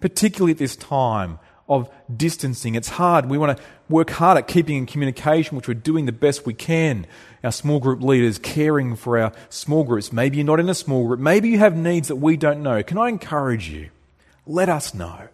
particularly 0.00 0.52
at 0.52 0.58
this 0.58 0.76
time 0.76 1.38
of 1.70 1.88
distancing. 2.14 2.74
It's 2.74 2.88
hard. 2.88 3.26
We 3.30 3.38
want 3.38 3.56
to 3.56 3.64
work 3.88 4.10
hard 4.10 4.36
at 4.36 4.48
keeping 4.48 4.76
in 4.76 4.86
communication, 4.86 5.56
which 5.56 5.68
we're 5.68 5.74
doing 5.74 6.04
the 6.04 6.12
best 6.12 6.44
we 6.44 6.52
can. 6.52 7.06
Our 7.44 7.52
small 7.52 7.78
group 7.78 8.02
leaders 8.02 8.38
caring 8.38 8.96
for 8.96 9.16
our 9.16 9.32
small 9.50 9.84
groups. 9.84 10.12
Maybe 10.12 10.38
you're 10.38 10.46
not 10.46 10.58
in 10.58 10.68
a 10.68 10.74
small 10.74 11.06
group. 11.06 11.20
Maybe 11.20 11.48
you 11.48 11.58
have 11.58 11.76
needs 11.76 12.08
that 12.08 12.16
we 12.16 12.36
don't 12.36 12.64
know. 12.64 12.82
Can 12.82 12.98
I 12.98 13.08
encourage 13.08 13.68
you? 13.68 13.90
Let 14.46 14.68
us 14.68 14.94
know. 14.94 15.28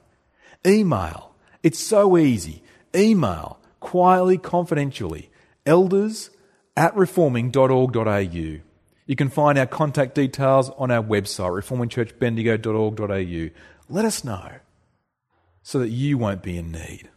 Email. 0.66 1.34
It's 1.62 1.78
so 1.78 2.18
easy. 2.18 2.62
Email 2.94 3.58
quietly, 3.80 4.38
confidentially. 4.38 5.30
Elders 5.64 6.30
at 6.76 6.96
reforming.org.au. 6.96 8.60
You 9.06 9.14
can 9.16 9.28
find 9.30 9.56
our 9.58 9.66
contact 9.66 10.14
details 10.16 10.70
on 10.70 10.90
our 10.90 11.02
website, 11.02 11.62
reformingchurchbendigo.org.au. 11.62 13.50
Let 13.88 14.04
us 14.04 14.24
know 14.24 14.50
so 15.62 15.78
that 15.78 15.90
you 15.90 16.18
won't 16.18 16.42
be 16.42 16.58
in 16.58 16.72
need. 16.72 17.08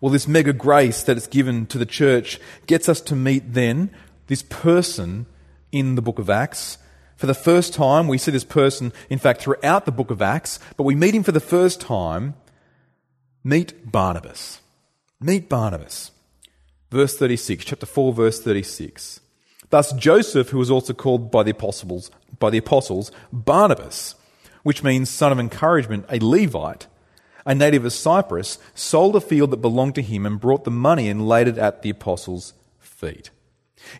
Well, 0.00 0.10
this 0.10 0.26
mega 0.26 0.52
grace 0.52 1.02
that 1.04 1.16
is 1.16 1.26
given 1.26 1.66
to 1.66 1.78
the 1.78 1.86
church 1.86 2.40
gets 2.66 2.88
us 2.88 3.00
to 3.02 3.14
meet 3.14 3.52
then 3.52 3.90
this 4.26 4.42
person 4.42 5.26
in 5.70 5.94
the 5.94 6.02
book 6.02 6.18
of 6.18 6.30
Acts. 6.30 6.78
For 7.20 7.26
the 7.26 7.34
first 7.34 7.74
time, 7.74 8.08
we 8.08 8.16
see 8.16 8.30
this 8.30 8.44
person, 8.44 8.94
in 9.10 9.18
fact, 9.18 9.42
throughout 9.42 9.84
the 9.84 9.92
book 9.92 10.10
of 10.10 10.22
Acts, 10.22 10.58
but 10.78 10.84
we 10.84 10.94
meet 10.94 11.14
him 11.14 11.22
for 11.22 11.32
the 11.32 11.38
first 11.38 11.78
time. 11.78 12.32
Meet 13.44 13.92
Barnabas. 13.92 14.62
Meet 15.20 15.46
Barnabas. 15.46 16.12
Verse 16.90 17.18
36, 17.18 17.66
chapter 17.66 17.84
4, 17.84 18.14
verse 18.14 18.40
36. 18.40 19.20
Thus 19.68 19.92
Joseph, 19.92 20.48
who 20.48 20.56
was 20.56 20.70
also 20.70 20.94
called 20.94 21.30
by 21.30 21.42
the 21.42 21.50
apostles, 21.50 22.10
by 22.38 22.48
the 22.48 22.56
apostles 22.56 23.12
Barnabas, 23.30 24.14
which 24.62 24.82
means 24.82 25.10
son 25.10 25.30
of 25.30 25.38
encouragement, 25.38 26.06
a 26.08 26.18
Levite, 26.20 26.86
a 27.44 27.54
native 27.54 27.84
of 27.84 27.92
Cyprus, 27.92 28.56
sold 28.74 29.14
a 29.14 29.20
field 29.20 29.50
that 29.50 29.58
belonged 29.58 29.96
to 29.96 30.02
him 30.02 30.24
and 30.24 30.40
brought 30.40 30.64
the 30.64 30.70
money 30.70 31.10
and 31.10 31.28
laid 31.28 31.48
it 31.48 31.58
at 31.58 31.82
the 31.82 31.90
apostles' 31.90 32.54
feet. 32.78 33.28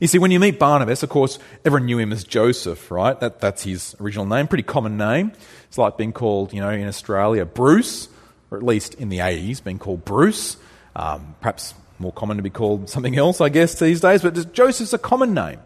You 0.00 0.06
see, 0.06 0.18
when 0.18 0.30
you 0.30 0.40
meet 0.40 0.58
Barnabas, 0.58 1.02
of 1.02 1.08
course, 1.08 1.38
everyone 1.64 1.86
knew 1.86 1.98
him 1.98 2.12
as 2.12 2.24
Joseph, 2.24 2.90
right? 2.90 3.18
That, 3.20 3.40
that's 3.40 3.64
his 3.64 3.94
original 4.00 4.26
name, 4.26 4.46
pretty 4.46 4.62
common 4.62 4.96
name. 4.96 5.32
It's 5.68 5.78
like 5.78 5.96
being 5.96 6.12
called, 6.12 6.52
you 6.52 6.60
know, 6.60 6.70
in 6.70 6.86
Australia, 6.86 7.44
Bruce, 7.44 8.08
or 8.50 8.58
at 8.58 8.64
least 8.64 8.94
in 8.94 9.08
the 9.08 9.18
80s, 9.18 9.62
being 9.62 9.78
called 9.78 10.04
Bruce. 10.04 10.56
Um, 10.94 11.34
perhaps 11.40 11.74
more 11.98 12.12
common 12.12 12.38
to 12.38 12.42
be 12.42 12.50
called 12.50 12.88
something 12.88 13.16
else, 13.16 13.40
I 13.40 13.48
guess, 13.48 13.78
these 13.78 14.00
days, 14.00 14.22
but 14.22 14.52
Joseph's 14.52 14.92
a 14.92 14.98
common 14.98 15.34
name. 15.34 15.60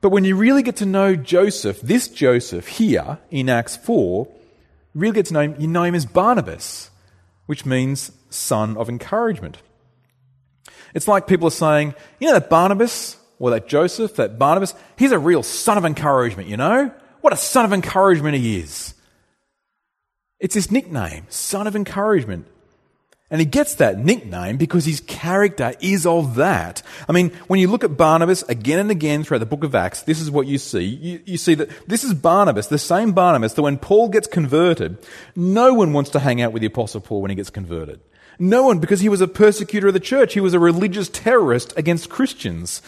But 0.00 0.10
when 0.10 0.24
you 0.24 0.36
really 0.36 0.62
get 0.62 0.76
to 0.76 0.86
know 0.86 1.16
Joseph, 1.16 1.80
this 1.80 2.08
Joseph 2.08 2.68
here 2.68 3.18
in 3.30 3.48
Acts 3.48 3.76
4, 3.76 4.28
really 4.94 5.14
get 5.14 5.26
to 5.26 5.34
know 5.34 5.40
him, 5.40 5.56
you 5.58 5.66
know 5.66 5.82
him 5.82 5.94
as 5.94 6.06
Barnabas, 6.06 6.90
which 7.46 7.66
means 7.66 8.12
son 8.30 8.76
of 8.76 8.88
encouragement. 8.88 9.58
It's 10.94 11.08
like 11.08 11.26
people 11.26 11.48
are 11.48 11.52
saying, 11.52 11.94
you 12.20 12.28
know 12.28 12.34
that 12.34 12.48
Barnabas, 12.48 13.16
or 13.38 13.50
that 13.50 13.68
Joseph, 13.68 14.16
that 14.16 14.38
Barnabas, 14.38 14.74
he's 14.96 15.12
a 15.12 15.18
real 15.18 15.42
son 15.42 15.76
of 15.76 15.84
encouragement, 15.84 16.48
you 16.48 16.56
know? 16.56 16.92
What 17.20 17.32
a 17.32 17.36
son 17.36 17.64
of 17.64 17.72
encouragement 17.72 18.36
he 18.36 18.60
is. 18.60 18.94
It's 20.38 20.54
his 20.54 20.70
nickname, 20.70 21.26
son 21.28 21.66
of 21.66 21.74
encouragement. 21.74 22.46
And 23.30 23.40
he 23.40 23.46
gets 23.46 23.76
that 23.76 23.98
nickname 23.98 24.58
because 24.58 24.84
his 24.84 25.00
character 25.00 25.72
is 25.80 26.06
of 26.06 26.36
that. 26.36 26.82
I 27.08 27.12
mean, 27.12 27.30
when 27.48 27.58
you 27.58 27.68
look 27.68 27.82
at 27.82 27.96
Barnabas 27.96 28.42
again 28.44 28.78
and 28.78 28.90
again 28.90 29.24
throughout 29.24 29.38
the 29.38 29.46
book 29.46 29.64
of 29.64 29.74
Acts, 29.74 30.02
this 30.02 30.20
is 30.20 30.30
what 30.30 30.46
you 30.46 30.58
see. 30.58 30.84
You, 30.84 31.20
you, 31.24 31.36
see 31.38 31.54
that 31.54 31.70
this 31.88 32.04
is 32.04 32.14
Barnabas, 32.14 32.66
the 32.66 32.78
same 32.78 33.12
Barnabas 33.12 33.54
that 33.54 33.62
when 33.62 33.78
Paul 33.78 34.08
gets 34.08 34.28
converted, 34.28 34.98
no 35.34 35.74
one 35.74 35.92
wants 35.92 36.10
to 36.10 36.20
hang 36.20 36.42
out 36.42 36.52
with 36.52 36.60
the 36.60 36.66
apostle 36.66 37.00
Paul 37.00 37.22
when 37.22 37.30
he 37.30 37.34
gets 37.34 37.50
converted. 37.50 38.00
No 38.38 38.64
one, 38.64 38.78
because 38.78 39.00
he 39.00 39.08
was 39.08 39.20
a 39.20 39.28
persecutor 39.28 39.88
of 39.88 39.94
the 39.94 40.00
church. 40.00 40.34
He 40.34 40.40
was 40.40 40.54
a 40.54 40.58
religious 40.58 41.08
terrorist 41.08 41.72
against 41.76 42.10
Christians. 42.10 42.82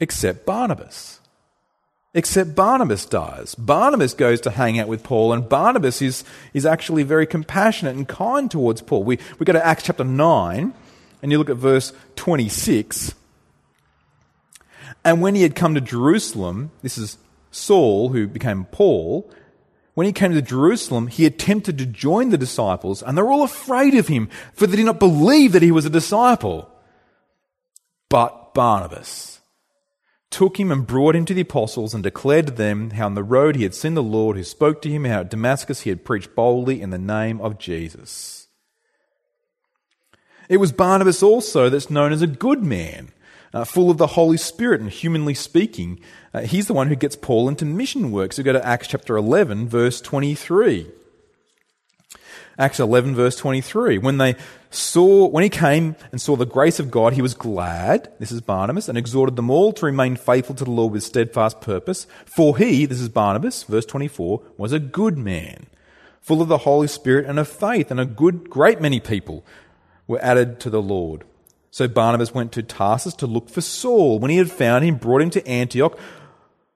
Except 0.00 0.44
Barnabas 0.44 1.20
except 2.14 2.54
Barnabas 2.54 3.06
dies. 3.06 3.54
Barnabas 3.54 4.14
goes 4.14 4.40
to 4.42 4.50
hang 4.50 4.78
out 4.78 4.88
with 4.88 5.02
Paul, 5.02 5.32
and 5.32 5.48
Barnabas 5.48 6.02
is, 6.02 6.24
is 6.52 6.66
actually 6.66 7.02
very 7.02 7.26
compassionate 7.26 7.96
and 7.96 8.06
kind 8.06 8.50
towards 8.50 8.82
Paul. 8.82 9.04
We, 9.04 9.18
we 9.38 9.44
go 9.44 9.52
to 9.52 9.64
Acts 9.64 9.84
chapter 9.84 10.04
9, 10.04 10.74
and 11.22 11.32
you 11.32 11.38
look 11.38 11.50
at 11.50 11.56
verse 11.56 11.92
26. 12.16 13.14
And 15.04 15.22
when 15.22 15.34
he 15.34 15.42
had 15.42 15.56
come 15.56 15.74
to 15.74 15.80
Jerusalem, 15.80 16.70
this 16.82 16.98
is 16.98 17.18
Saul, 17.50 18.10
who 18.10 18.26
became 18.26 18.66
Paul, 18.66 19.30
when 19.94 20.06
he 20.06 20.12
came 20.12 20.32
to 20.32 20.42
Jerusalem, 20.42 21.06
he 21.06 21.26
attempted 21.26 21.78
to 21.78 21.86
join 21.86 22.30
the 22.30 22.38
disciples, 22.38 23.02
and 23.02 23.16
they 23.16 23.22
were 23.22 23.32
all 23.32 23.42
afraid 23.42 23.94
of 23.94 24.08
him, 24.08 24.28
for 24.54 24.66
they 24.66 24.76
did 24.76 24.86
not 24.86 24.98
believe 24.98 25.52
that 25.52 25.62
he 25.62 25.70
was 25.70 25.84
a 25.84 25.90
disciple. 25.90 26.70
But 28.08 28.54
Barnabas 28.54 29.40
took 30.30 30.58
him 30.58 30.72
and 30.72 30.86
brought 30.86 31.14
him 31.14 31.26
to 31.26 31.34
the 31.34 31.42
apostles 31.42 31.92
and 31.92 32.02
declared 32.02 32.46
to 32.46 32.52
them 32.52 32.90
how 32.90 33.04
on 33.04 33.14
the 33.14 33.22
road 33.22 33.54
he 33.54 33.62
had 33.62 33.74
seen 33.74 33.94
the 33.94 34.02
Lord 34.02 34.36
who 34.36 34.44
spoke 34.44 34.80
to 34.82 34.90
him, 34.90 35.04
how 35.04 35.20
at 35.20 35.30
Damascus 35.30 35.82
he 35.82 35.90
had 35.90 36.04
preached 36.04 36.34
boldly 36.34 36.80
in 36.80 36.90
the 36.90 36.98
name 36.98 37.40
of 37.40 37.58
Jesus. 37.58 38.48
It 40.48 40.56
was 40.56 40.72
Barnabas 40.72 41.22
also 41.22 41.68
that's 41.68 41.90
known 41.90 42.12
as 42.12 42.22
a 42.22 42.26
good 42.26 42.62
man 42.62 43.12
uh, 43.52 43.64
full 43.64 43.90
of 43.90 43.98
the 43.98 44.08
Holy 44.08 44.36
Spirit 44.36 44.80
and 44.80 44.90
humanly 44.90 45.34
speaking. 45.34 46.00
Uh, 46.32 46.40
he's 46.40 46.66
the 46.66 46.74
one 46.74 46.88
who 46.88 46.96
gets 46.96 47.16
Paul 47.16 47.48
into 47.48 47.64
mission 47.64 48.10
work. 48.10 48.32
So 48.32 48.42
go 48.42 48.52
to 48.52 48.66
Acts 48.66 48.88
chapter 48.88 49.16
11, 49.16 49.68
verse 49.68 50.00
23. 50.00 50.90
Acts 52.58 52.80
11 52.80 53.14
verse 53.14 53.36
23. 53.36 53.98
When 53.98 54.18
they 54.18 54.36
saw, 54.70 55.26
when 55.26 55.42
he 55.42 55.48
came 55.48 55.96
and 56.10 56.20
saw 56.20 56.36
the 56.36 56.46
grace 56.46 56.78
of 56.78 56.90
God, 56.90 57.14
he 57.14 57.22
was 57.22 57.34
glad, 57.34 58.12
this 58.18 58.32
is 58.32 58.40
Barnabas, 58.40 58.88
and 58.88 58.98
exhorted 58.98 59.36
them 59.36 59.50
all 59.50 59.72
to 59.72 59.86
remain 59.86 60.16
faithful 60.16 60.54
to 60.56 60.64
the 60.64 60.70
Lord 60.70 60.92
with 60.92 61.02
steadfast 61.02 61.60
purpose. 61.60 62.06
For 62.24 62.56
he, 62.58 62.86
this 62.86 63.00
is 63.00 63.08
Barnabas, 63.08 63.62
verse 63.64 63.86
24, 63.86 64.42
was 64.56 64.72
a 64.72 64.78
good 64.78 65.16
man, 65.16 65.66
full 66.20 66.42
of 66.42 66.48
the 66.48 66.58
Holy 66.58 66.88
Spirit 66.88 67.26
and 67.26 67.38
of 67.38 67.48
faith, 67.48 67.90
and 67.90 68.00
a 68.00 68.06
good, 68.06 68.50
great 68.50 68.80
many 68.80 69.00
people 69.00 69.44
were 70.06 70.22
added 70.22 70.60
to 70.60 70.70
the 70.70 70.82
Lord. 70.82 71.24
So 71.72 71.88
Barnabas 71.88 72.34
went 72.34 72.52
to 72.52 72.62
Tarsus 72.62 73.14
to 73.14 73.26
look 73.26 73.48
for 73.48 73.62
Saul. 73.62 74.18
When 74.18 74.30
he 74.30 74.36
had 74.36 74.52
found 74.52 74.84
him, 74.84 74.96
brought 74.96 75.22
him 75.22 75.30
to 75.30 75.48
Antioch. 75.48 75.98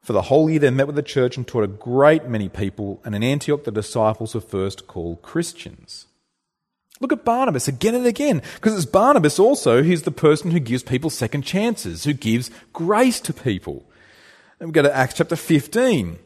For 0.00 0.14
the 0.14 0.22
whole 0.22 0.48
year 0.48 0.58
they 0.58 0.70
met 0.70 0.86
with 0.86 0.96
the 0.96 1.02
church 1.02 1.36
and 1.36 1.46
taught 1.46 1.64
a 1.64 1.68
great 1.68 2.26
many 2.28 2.48
people, 2.48 3.02
and 3.04 3.14
in 3.14 3.22
Antioch 3.22 3.64
the 3.64 3.70
disciples 3.70 4.34
were 4.34 4.40
first 4.40 4.86
called 4.86 5.20
Christians. 5.20 6.06
Look 6.98 7.12
at 7.12 7.26
Barnabas 7.26 7.68
again 7.68 7.94
and 7.94 8.06
again, 8.06 8.40
because 8.54 8.74
it's 8.74 8.86
Barnabas 8.86 9.38
also 9.38 9.82
who's 9.82 10.02
the 10.02 10.10
person 10.10 10.50
who 10.50 10.60
gives 10.60 10.82
people 10.82 11.10
second 11.10 11.42
chances, 11.42 12.04
who 12.04 12.14
gives 12.14 12.50
grace 12.72 13.20
to 13.20 13.34
people. 13.34 13.84
And 14.60 14.70
we 14.70 14.72
go 14.72 14.80
to 14.80 14.96
Acts 14.96 15.14
chapter 15.14 15.36
15. 15.36 16.20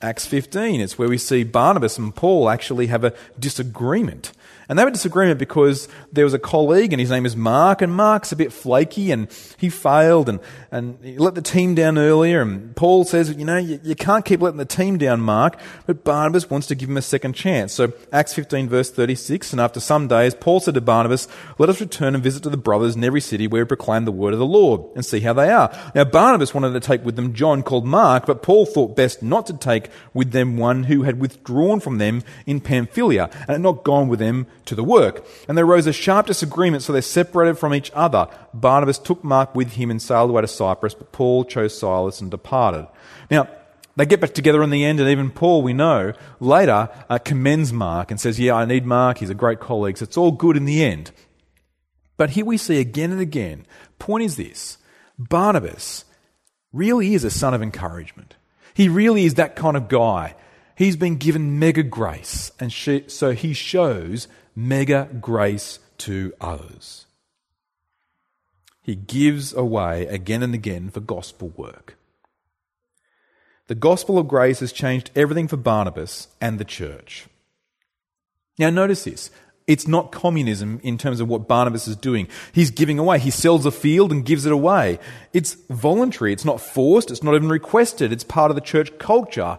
Acts 0.00 0.26
15, 0.26 0.80
it's 0.80 0.96
where 0.96 1.08
we 1.08 1.18
see 1.18 1.42
Barnabas 1.42 1.98
and 1.98 2.14
Paul 2.14 2.48
actually 2.48 2.86
have 2.86 3.02
a 3.02 3.14
disagreement. 3.38 4.32
And 4.72 4.78
they 4.78 4.80
have 4.80 4.88
a 4.88 4.92
disagreement 4.92 5.38
because 5.38 5.86
there 6.12 6.24
was 6.24 6.32
a 6.32 6.38
colleague 6.38 6.94
and 6.94 7.00
his 7.00 7.10
name 7.10 7.26
is 7.26 7.36
Mark, 7.36 7.82
and 7.82 7.94
Mark's 7.94 8.32
a 8.32 8.36
bit 8.36 8.54
flaky 8.54 9.10
and 9.10 9.28
he 9.58 9.68
failed 9.68 10.30
and, 10.30 10.40
and 10.70 10.96
he 11.02 11.18
let 11.18 11.34
the 11.34 11.42
team 11.42 11.74
down 11.74 11.98
earlier. 11.98 12.40
And 12.40 12.74
Paul 12.74 13.04
says, 13.04 13.30
you 13.34 13.44
know, 13.44 13.58
you, 13.58 13.78
you 13.82 13.94
can't 13.94 14.24
keep 14.24 14.40
letting 14.40 14.56
the 14.56 14.64
team 14.64 14.96
down, 14.96 15.20
Mark, 15.20 15.60
but 15.84 16.04
Barnabas 16.04 16.48
wants 16.48 16.68
to 16.68 16.74
give 16.74 16.88
him 16.88 16.96
a 16.96 17.02
second 17.02 17.34
chance. 17.34 17.74
So 17.74 17.92
Acts 18.12 18.32
15 18.32 18.70
verse 18.70 18.90
36, 18.90 19.52
and 19.52 19.60
after 19.60 19.78
some 19.78 20.08
days, 20.08 20.34
Paul 20.34 20.58
said 20.58 20.72
to 20.72 20.80
Barnabas, 20.80 21.28
let 21.58 21.68
us 21.68 21.78
return 21.78 22.14
and 22.14 22.24
visit 22.24 22.42
to 22.44 22.48
the 22.48 22.56
brothers 22.56 22.96
in 22.96 23.04
every 23.04 23.20
city 23.20 23.46
where 23.46 23.64
we 23.64 23.68
proclaim 23.68 24.06
the 24.06 24.10
word 24.10 24.32
of 24.32 24.38
the 24.38 24.46
Lord 24.46 24.80
and 24.94 25.04
see 25.04 25.20
how 25.20 25.34
they 25.34 25.50
are. 25.50 25.70
Now 25.94 26.04
Barnabas 26.04 26.54
wanted 26.54 26.72
to 26.72 26.80
take 26.80 27.04
with 27.04 27.16
them 27.16 27.34
John 27.34 27.62
called 27.62 27.84
Mark, 27.84 28.24
but 28.24 28.42
Paul 28.42 28.64
thought 28.64 28.96
best 28.96 29.22
not 29.22 29.44
to 29.48 29.52
take 29.52 29.90
with 30.14 30.32
them 30.32 30.56
one 30.56 30.84
who 30.84 31.02
had 31.02 31.20
withdrawn 31.20 31.78
from 31.78 31.98
them 31.98 32.22
in 32.46 32.62
Pamphylia 32.62 33.28
and 33.40 33.50
had 33.50 33.60
not 33.60 33.84
gone 33.84 34.08
with 34.08 34.18
them 34.18 34.46
to 34.66 34.74
the 34.74 34.84
work. 34.84 35.24
And 35.48 35.56
there 35.56 35.64
arose 35.64 35.86
a 35.86 35.92
sharp 35.92 36.26
disagreement, 36.26 36.82
so 36.82 36.92
they 36.92 37.00
separated 37.00 37.58
from 37.58 37.74
each 37.74 37.90
other. 37.94 38.28
Barnabas 38.54 38.98
took 38.98 39.22
Mark 39.24 39.54
with 39.54 39.72
him 39.72 39.90
and 39.90 40.00
sailed 40.00 40.30
away 40.30 40.42
to 40.42 40.48
Cyprus, 40.48 40.94
but 40.94 41.12
Paul 41.12 41.44
chose 41.44 41.78
Silas 41.78 42.20
and 42.20 42.30
departed. 42.30 42.86
Now, 43.30 43.48
they 43.96 44.06
get 44.06 44.20
back 44.20 44.32
together 44.32 44.62
in 44.62 44.70
the 44.70 44.84
end, 44.84 45.00
and 45.00 45.08
even 45.08 45.30
Paul, 45.30 45.62
we 45.62 45.74
know, 45.74 46.14
later 46.40 46.88
uh, 47.10 47.18
commends 47.18 47.72
Mark 47.72 48.10
and 48.10 48.20
says, 48.20 48.40
Yeah, 48.40 48.54
I 48.54 48.64
need 48.64 48.86
Mark. 48.86 49.18
He's 49.18 49.30
a 49.30 49.34
great 49.34 49.60
colleague. 49.60 49.98
So 49.98 50.04
it's 50.04 50.16
all 50.16 50.32
good 50.32 50.56
in 50.56 50.64
the 50.64 50.82
end. 50.82 51.10
But 52.16 52.30
here 52.30 52.44
we 52.44 52.56
see 52.56 52.80
again 52.80 53.10
and 53.10 53.20
again, 53.20 53.66
point 53.98 54.24
is 54.24 54.36
this 54.36 54.78
Barnabas 55.18 56.04
really 56.72 57.14
is 57.14 57.24
a 57.24 57.30
son 57.30 57.54
of 57.54 57.62
encouragement. 57.62 58.36
He 58.74 58.88
really 58.88 59.24
is 59.24 59.34
that 59.34 59.56
kind 59.56 59.76
of 59.76 59.88
guy. 59.88 60.34
He's 60.76 60.96
been 60.96 61.16
given 61.16 61.58
mega 61.58 61.82
grace, 61.82 62.50
and 62.58 62.72
so 62.72 63.32
he 63.32 63.52
shows 63.52 64.26
mega 64.54 65.08
grace 65.20 65.78
to 65.98 66.32
others. 66.40 67.06
He 68.82 68.94
gives 68.94 69.52
away 69.54 70.06
again 70.06 70.42
and 70.42 70.54
again 70.54 70.90
for 70.90 71.00
gospel 71.00 71.52
work. 71.56 71.96
The 73.68 73.74
gospel 73.76 74.18
of 74.18 74.28
grace 74.28 74.60
has 74.60 74.72
changed 74.72 75.10
everything 75.14 75.48
for 75.48 75.56
Barnabas 75.56 76.28
and 76.40 76.58
the 76.58 76.64
church. 76.64 77.26
Now, 78.58 78.70
notice 78.70 79.04
this. 79.04 79.30
It's 79.68 79.86
not 79.86 80.10
communism 80.10 80.80
in 80.82 80.98
terms 80.98 81.20
of 81.20 81.28
what 81.28 81.46
Barnabas 81.46 81.86
is 81.86 81.96
doing. 81.96 82.26
He's 82.52 82.72
giving 82.72 82.98
away. 82.98 83.20
He 83.20 83.30
sells 83.30 83.64
a 83.64 83.70
field 83.70 84.10
and 84.10 84.26
gives 84.26 84.44
it 84.44 84.52
away. 84.52 84.98
It's 85.32 85.54
voluntary. 85.70 86.32
It's 86.32 86.44
not 86.44 86.60
forced. 86.60 87.10
It's 87.10 87.22
not 87.22 87.34
even 87.34 87.48
requested. 87.48 88.12
It's 88.12 88.24
part 88.24 88.50
of 88.50 88.56
the 88.56 88.60
church 88.60 88.98
culture. 88.98 89.58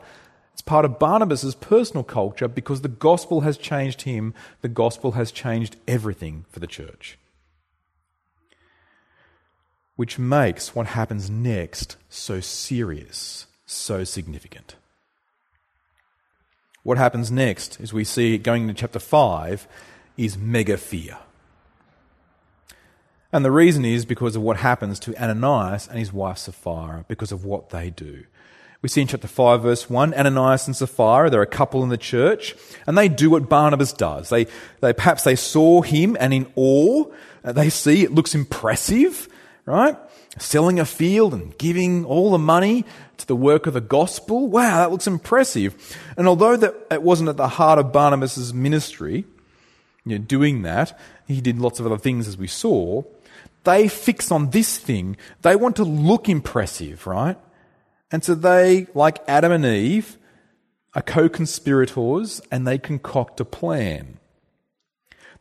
It's 0.53 0.61
part 0.61 0.85
of 0.85 0.99
Barnabas' 0.99 1.55
personal 1.55 2.03
culture 2.03 2.47
because 2.47 2.81
the 2.81 2.87
gospel 2.87 3.41
has 3.41 3.57
changed 3.57 4.03
him. 4.03 4.33
The 4.61 4.67
gospel 4.67 5.11
has 5.13 5.31
changed 5.31 5.75
everything 5.87 6.45
for 6.49 6.59
the 6.59 6.67
church. 6.67 7.17
Which 9.95 10.17
makes 10.17 10.75
what 10.75 10.87
happens 10.87 11.29
next 11.29 11.97
so 12.09 12.39
serious, 12.39 13.47
so 13.65 14.03
significant. 14.03 14.75
What 16.83 16.97
happens 16.97 17.31
next, 17.31 17.79
as 17.79 17.93
we 17.93 18.03
see 18.03 18.37
going 18.37 18.63
into 18.63 18.73
chapter 18.73 18.99
5, 18.99 19.67
is 20.17 20.37
mega 20.37 20.77
fear. 20.77 21.17
And 23.31 23.43
the 23.43 23.51
reason 23.51 23.83
is 23.83 24.05
because 24.05 24.35
of 24.35 24.43
what 24.43 24.57
happens 24.57 24.99
to 24.99 25.15
Ananias 25.21 25.87
and 25.87 25.97
his 25.97 26.13
wife 26.13 26.37
Sapphira, 26.37 27.05
because 27.07 27.31
of 27.31 27.45
what 27.45 27.69
they 27.69 27.89
do. 27.89 28.25
We 28.83 28.89
see 28.89 28.99
in 28.99 29.07
chapter 29.07 29.29
5, 29.29 29.61
verse 29.61 29.89
1, 29.89 30.13
Ananias 30.13 30.67
and 30.67 30.75
Sapphira, 30.75 31.29
they're 31.29 31.41
a 31.41 31.47
couple 31.47 31.83
in 31.83 31.89
the 31.89 31.97
church, 31.97 32.53
and 32.85 32.97
they 32.97 33.07
do 33.07 33.29
what 33.29 33.47
Barnabas 33.47 33.93
does. 33.93 34.27
They, 34.27 34.45
they 34.81 34.91
perhaps 34.91 35.23
they 35.23 35.37
saw 35.37 35.81
him 35.81 36.17
and 36.19 36.33
in 36.33 36.51
awe, 36.57 37.05
uh, 37.45 37.53
they 37.53 37.69
see 37.69 38.03
it 38.03 38.11
looks 38.11 38.35
impressive, 38.35 39.29
right? 39.65 39.97
Selling 40.37 40.81
a 40.81 40.85
field 40.85 41.33
and 41.33 41.57
giving 41.57 42.03
all 42.03 42.31
the 42.31 42.37
money 42.37 42.83
to 43.19 43.25
the 43.25 43.37
work 43.37 43.67
of 43.67 43.73
the 43.73 43.79
gospel. 43.79 44.47
Wow, 44.49 44.79
that 44.79 44.91
looks 44.91 45.07
impressive. 45.07 45.97
And 46.17 46.27
although 46.27 46.57
that 46.57 46.75
it 46.91 47.03
wasn't 47.03 47.29
at 47.29 47.37
the 47.37 47.47
heart 47.47 47.79
of 47.79 47.93
Barnabas' 47.93 48.51
ministry, 48.51 49.23
you 50.05 50.19
know, 50.19 50.25
doing 50.25 50.63
that, 50.63 50.99
he 51.25 51.39
did 51.39 51.57
lots 51.57 51.79
of 51.79 51.85
other 51.85 51.97
things 51.97 52.27
as 52.27 52.37
we 52.37 52.47
saw, 52.47 53.03
they 53.63 53.87
fix 53.87 54.29
on 54.29 54.49
this 54.49 54.77
thing. 54.77 55.15
They 55.41 55.55
want 55.55 55.77
to 55.77 55.85
look 55.85 56.27
impressive, 56.27 57.07
right? 57.07 57.37
And 58.13 58.23
so 58.23 58.35
they, 58.35 58.85
like 58.93 59.27
Adam 59.27 59.51
and 59.51 59.65
Eve, 59.65 60.17
are 60.93 61.01
co 61.01 61.27
conspirators 61.27 62.39
and 62.51 62.67
they 62.67 62.77
concoct 62.77 63.39
a 63.39 63.45
plan. 63.45 64.19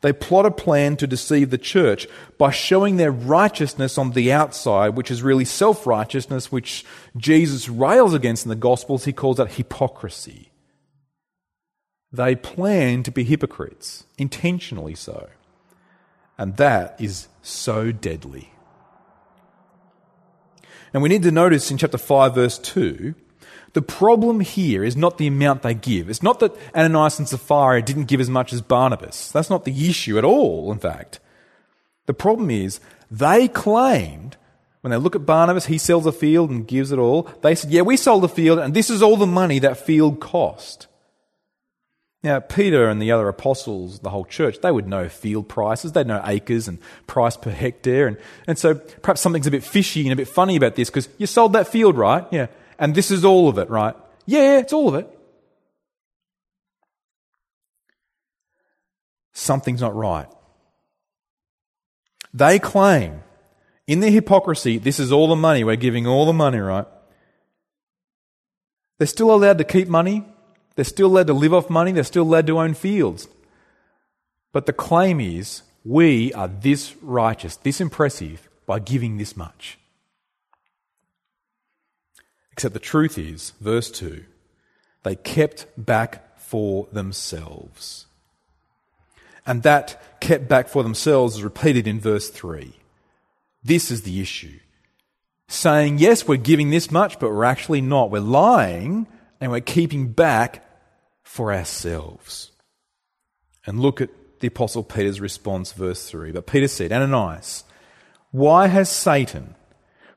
They 0.01 0.11
plot 0.11 0.47
a 0.47 0.51
plan 0.51 0.97
to 0.97 1.07
deceive 1.07 1.51
the 1.51 1.59
church 1.59 2.07
by 2.39 2.49
showing 2.49 2.97
their 2.97 3.11
righteousness 3.11 3.97
on 3.97 4.11
the 4.11 4.33
outside, 4.33 4.97
which 4.97 5.11
is 5.11 5.21
really 5.21 5.45
self 5.45 5.85
righteousness, 5.85 6.51
which 6.51 6.83
Jesus 7.15 7.69
rails 7.69 8.15
against 8.15 8.43
in 8.43 8.49
the 8.49 8.55
Gospels. 8.55 9.05
He 9.05 9.13
calls 9.13 9.37
that 9.37 9.53
hypocrisy. 9.53 10.49
They 12.11 12.35
plan 12.35 13.03
to 13.03 13.11
be 13.11 13.23
hypocrites, 13.23 14.05
intentionally 14.17 14.95
so. 14.95 15.29
And 16.39 16.57
that 16.57 16.99
is 16.99 17.27
so 17.43 17.91
deadly. 17.91 18.52
And 20.93 21.01
we 21.01 21.09
need 21.09 21.23
to 21.23 21.31
notice 21.31 21.71
in 21.71 21.77
chapter 21.77 21.97
5, 21.97 22.35
verse 22.35 22.59
2, 22.59 23.15
the 23.73 23.81
problem 23.81 24.39
here 24.39 24.83
is 24.83 24.95
not 24.95 25.17
the 25.17 25.27
amount 25.27 25.63
they 25.63 25.73
give. 25.73 26.09
It's 26.09 26.21
not 26.21 26.39
that 26.39 26.55
Ananias 26.75 27.17
and 27.17 27.27
Sapphira 27.27 27.81
didn't 27.81 28.05
give 28.05 28.21
as 28.21 28.29
much 28.29 28.53
as 28.53 28.61
Barnabas. 28.61 29.31
That's 29.31 29.49
not 29.49 29.65
the 29.65 29.89
issue 29.89 30.17
at 30.19 30.23
all, 30.23 30.71
in 30.71 30.77
fact. 30.77 31.19
The 32.05 32.13
problem 32.13 32.51
is 32.51 32.79
they 33.09 33.47
claimed, 33.47 34.37
when 34.81 34.91
they 34.91 34.97
look 34.97 35.15
at 35.15 35.25
Barnabas, 35.25 35.65
he 35.65 35.79
sells 35.79 36.05
a 36.05 36.11
field 36.11 36.51
and 36.51 36.67
gives 36.67 36.91
it 36.91 36.99
all. 36.99 37.23
They 37.41 37.55
said, 37.55 37.71
Yeah, 37.71 37.81
we 37.81 37.97
sold 37.97 38.21
the 38.21 38.29
field, 38.29 38.59
and 38.59 38.75
this 38.75 38.91
is 38.91 39.01
all 39.01 39.17
the 39.17 39.25
money 39.25 39.57
that 39.59 39.77
field 39.77 40.19
cost. 40.19 40.87
Now, 42.23 42.39
Peter 42.39 42.87
and 42.87 43.01
the 43.01 43.11
other 43.11 43.27
apostles, 43.27 43.99
the 43.99 44.09
whole 44.09 44.23
church, 44.23 44.59
they 44.61 44.71
would 44.71 44.87
know 44.87 45.09
field 45.09 45.49
prices. 45.49 45.91
They'd 45.91 46.07
know 46.07 46.21
acres 46.25 46.69
and 46.69 46.79
price 47.05 47.35
per 47.35 47.51
hectare. 47.51 48.07
And, 48.07 48.17
and 48.47 48.57
so 48.57 48.75
perhaps 48.75 49.19
something's 49.19 49.45
a 49.45 49.51
bit 49.51 49.63
fishy 49.63 50.03
and 50.03 50.13
a 50.13 50.15
bit 50.15 50.29
funny 50.29 50.55
about 50.55 50.75
this 50.75 50.89
because 50.89 51.09
you 51.17 51.27
sold 51.27 51.51
that 51.53 51.67
field, 51.67 51.97
right? 51.97 52.25
Yeah. 52.31 52.47
And 52.79 52.95
this 52.95 53.11
is 53.11 53.25
all 53.25 53.49
of 53.49 53.57
it, 53.57 53.69
right? 53.69 53.93
Yeah, 54.25 54.59
it's 54.59 54.71
all 54.71 54.87
of 54.87 54.95
it. 54.95 55.09
Something's 59.33 59.81
not 59.81 59.93
right. 59.93 60.27
They 62.33 62.57
claim, 62.57 63.21
in 63.85 63.99
their 63.99 64.11
hypocrisy, 64.11 64.77
this 64.77 64.97
is 64.97 65.11
all 65.11 65.27
the 65.27 65.35
money. 65.35 65.65
We're 65.65 65.75
giving 65.75 66.07
all 66.07 66.25
the 66.25 66.33
money, 66.33 66.59
right? 66.59 66.87
They're 68.97 69.07
still 69.07 69.33
allowed 69.33 69.57
to 69.57 69.65
keep 69.65 69.89
money 69.89 70.23
They're 70.75 70.85
still 70.85 71.09
led 71.09 71.27
to 71.27 71.33
live 71.33 71.53
off 71.53 71.69
money, 71.69 71.91
they're 71.91 72.03
still 72.03 72.25
led 72.25 72.47
to 72.47 72.59
own 72.59 72.73
fields. 72.73 73.27
But 74.51 74.65
the 74.65 74.73
claim 74.73 75.19
is 75.19 75.63
we 75.83 76.33
are 76.33 76.47
this 76.47 76.95
righteous, 77.01 77.57
this 77.57 77.81
impressive 77.81 78.49
by 78.65 78.79
giving 78.79 79.17
this 79.17 79.35
much. 79.35 79.77
Except 82.51 82.73
the 82.73 82.79
truth 82.79 83.17
is, 83.17 83.53
verse 83.59 83.89
2, 83.91 84.23
they 85.03 85.15
kept 85.15 85.65
back 85.77 86.39
for 86.39 86.87
themselves. 86.91 88.05
And 89.45 89.63
that 89.63 90.19
kept 90.21 90.47
back 90.47 90.67
for 90.67 90.83
themselves 90.83 91.35
is 91.35 91.43
repeated 91.43 91.87
in 91.87 91.99
verse 91.99 92.29
3. 92.29 92.73
This 93.63 93.91
is 93.91 94.03
the 94.03 94.21
issue. 94.21 94.59
Saying, 95.47 95.97
yes, 95.97 96.27
we're 96.27 96.37
giving 96.37 96.69
this 96.69 96.91
much, 96.91 97.19
but 97.19 97.29
we're 97.29 97.43
actually 97.43 97.81
not. 97.81 98.11
We're 98.11 98.21
lying 98.21 99.07
and 99.43 99.51
we're 99.51 99.59
keeping 99.59 100.13
back 100.13 100.65
for 101.21 101.53
ourselves. 101.53 102.51
And 103.65 103.77
look 103.77 103.99
at 103.99 104.09
the 104.39 104.47
Apostle 104.47 104.83
Peter's 104.83 105.19
response, 105.19 105.73
verse 105.73 106.09
3. 106.09 106.31
But 106.31 106.47
Peter 106.47 106.69
said, 106.69 106.93
Ananias, 106.93 107.65
why 108.31 108.67
has 108.67 108.89
Satan 108.89 109.55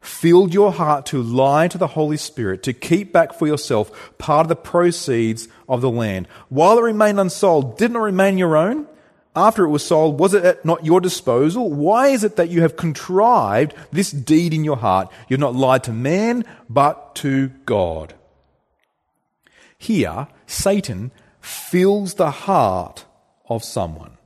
filled 0.01 0.55
your 0.55 0.71
heart 0.71 1.07
to 1.07 1.21
lie 1.21 1.67
to 1.67 1.77
the 1.77 1.89
Holy 1.89 2.17
Spirit, 2.17 2.63
to 2.63 2.73
keep 2.73 3.13
back 3.13 3.35
for 3.35 3.49
yourself 3.49 4.17
part 4.17 4.45
of 4.45 4.49
the 4.49 4.55
proceeds 4.55 5.49
of 5.69 5.81
the 5.81 5.91
land? 5.91 6.29
While 6.49 6.79
it 6.79 6.83
remained 6.83 7.19
unsold, 7.19 7.79
didn't 7.79 7.97
it 7.97 8.01
remain 8.01 8.39
your 8.39 8.57
own? 8.57 8.87
After 9.35 9.65
it 9.65 9.71
was 9.71 9.85
sold, 9.85 10.21
was 10.21 10.35
it 10.35 10.45
at 10.45 10.65
not 10.65 10.85
your 10.85 11.01
disposal? 11.01 11.69
Why 11.73 12.09
is 12.09 12.23
it 12.23 12.37
that 12.37 12.49
you 12.49 12.63
have 12.63 12.77
contrived 12.77 13.75
this 13.91 14.13
deed 14.13 14.55
in 14.55 14.63
your 14.63 14.77
heart? 14.77 15.11
You've 15.29 15.41
not 15.41 15.57
lied 15.57 15.83
to 15.85 15.93
man, 15.93 16.45
but 16.71 17.17
to 17.17 17.49
God. 17.67 18.15
Here, 19.79 20.29
Satan 20.47 21.11
fills 21.41 22.15
the 22.15 22.31
heart 22.31 23.05
of 23.49 23.63
someone 23.63 24.17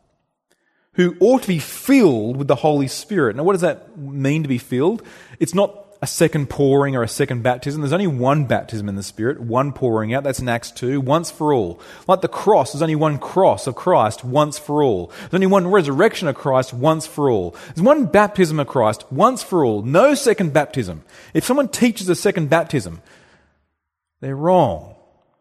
who 0.95 1.17
ought 1.21 1.43
to 1.43 1.49
be 1.49 1.59
filled 1.59 2.37
with 2.37 2.49
the 2.49 2.57
Holy 2.57 2.89
Spirit. 2.89 3.37
Now, 3.37 3.45
what 3.45 3.53
does 3.53 3.61
that 3.61 3.97
mean 3.97 4.43
to 4.43 4.49
be 4.49 4.59
filled? 4.59 5.03
It's 5.39 5.55
not 5.55 5.87
a 6.03 6.07
second 6.07 6.49
pouring 6.49 6.97
or 6.97 7.03
a 7.03 7.09
second 7.09 7.43
baptism. 7.43 7.83
There's 7.83 7.93
only 7.93 8.07
one 8.07 8.47
baptism 8.47 8.89
in 8.89 8.97
the 8.97 9.03
Spirit, 9.03 9.41
one 9.41 9.73
pouring 9.73 10.15
out. 10.15 10.25
That's 10.25 10.41
in 10.41 10.49
Acts 10.49 10.71
2, 10.71 11.01
once 11.01 11.31
for 11.31 11.53
all. 11.53 11.81
Like 12.09 12.23
the 12.23 12.29
cross, 12.29 12.73
there's 12.73 12.83
only 12.83 12.97
one 12.97 13.19
cross 13.19 13.67
of 13.67 13.75
Christ 13.75 14.25
once 14.25 14.59
for 14.59 14.83
all. 14.83 15.09
There's 15.21 15.35
only 15.35 15.47
one 15.47 15.69
resurrection 15.69 16.27
of 16.27 16.37
Christ 16.37 16.73
once 16.73 17.07
for 17.07 17.29
all. 17.29 17.55
There's 17.67 17.83
one 17.83 18.07
baptism 18.07 18.59
of 18.59 18.67
Christ 18.67 19.11
once 19.13 19.43
for 19.43 19.65
all. 19.65 19.83
No 19.83 20.15
second 20.15 20.53
baptism. 20.53 21.03
If 21.35 21.45
someone 21.45 21.69
teaches 21.69 22.09
a 22.09 22.15
second 22.15 22.49
baptism, 22.49 23.03
they're 24.21 24.37
wrong, 24.37 24.95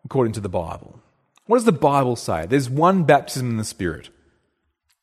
according 0.06 0.34
to 0.34 0.40
the 0.40 0.50
Bible. 0.50 1.00
What 1.46 1.58
does 1.58 1.66
the 1.66 1.72
Bible 1.72 2.16
say? 2.16 2.46
There's 2.46 2.70
one 2.70 3.04
baptism 3.04 3.50
in 3.50 3.58
the 3.58 3.64
Spirit. 3.64 4.10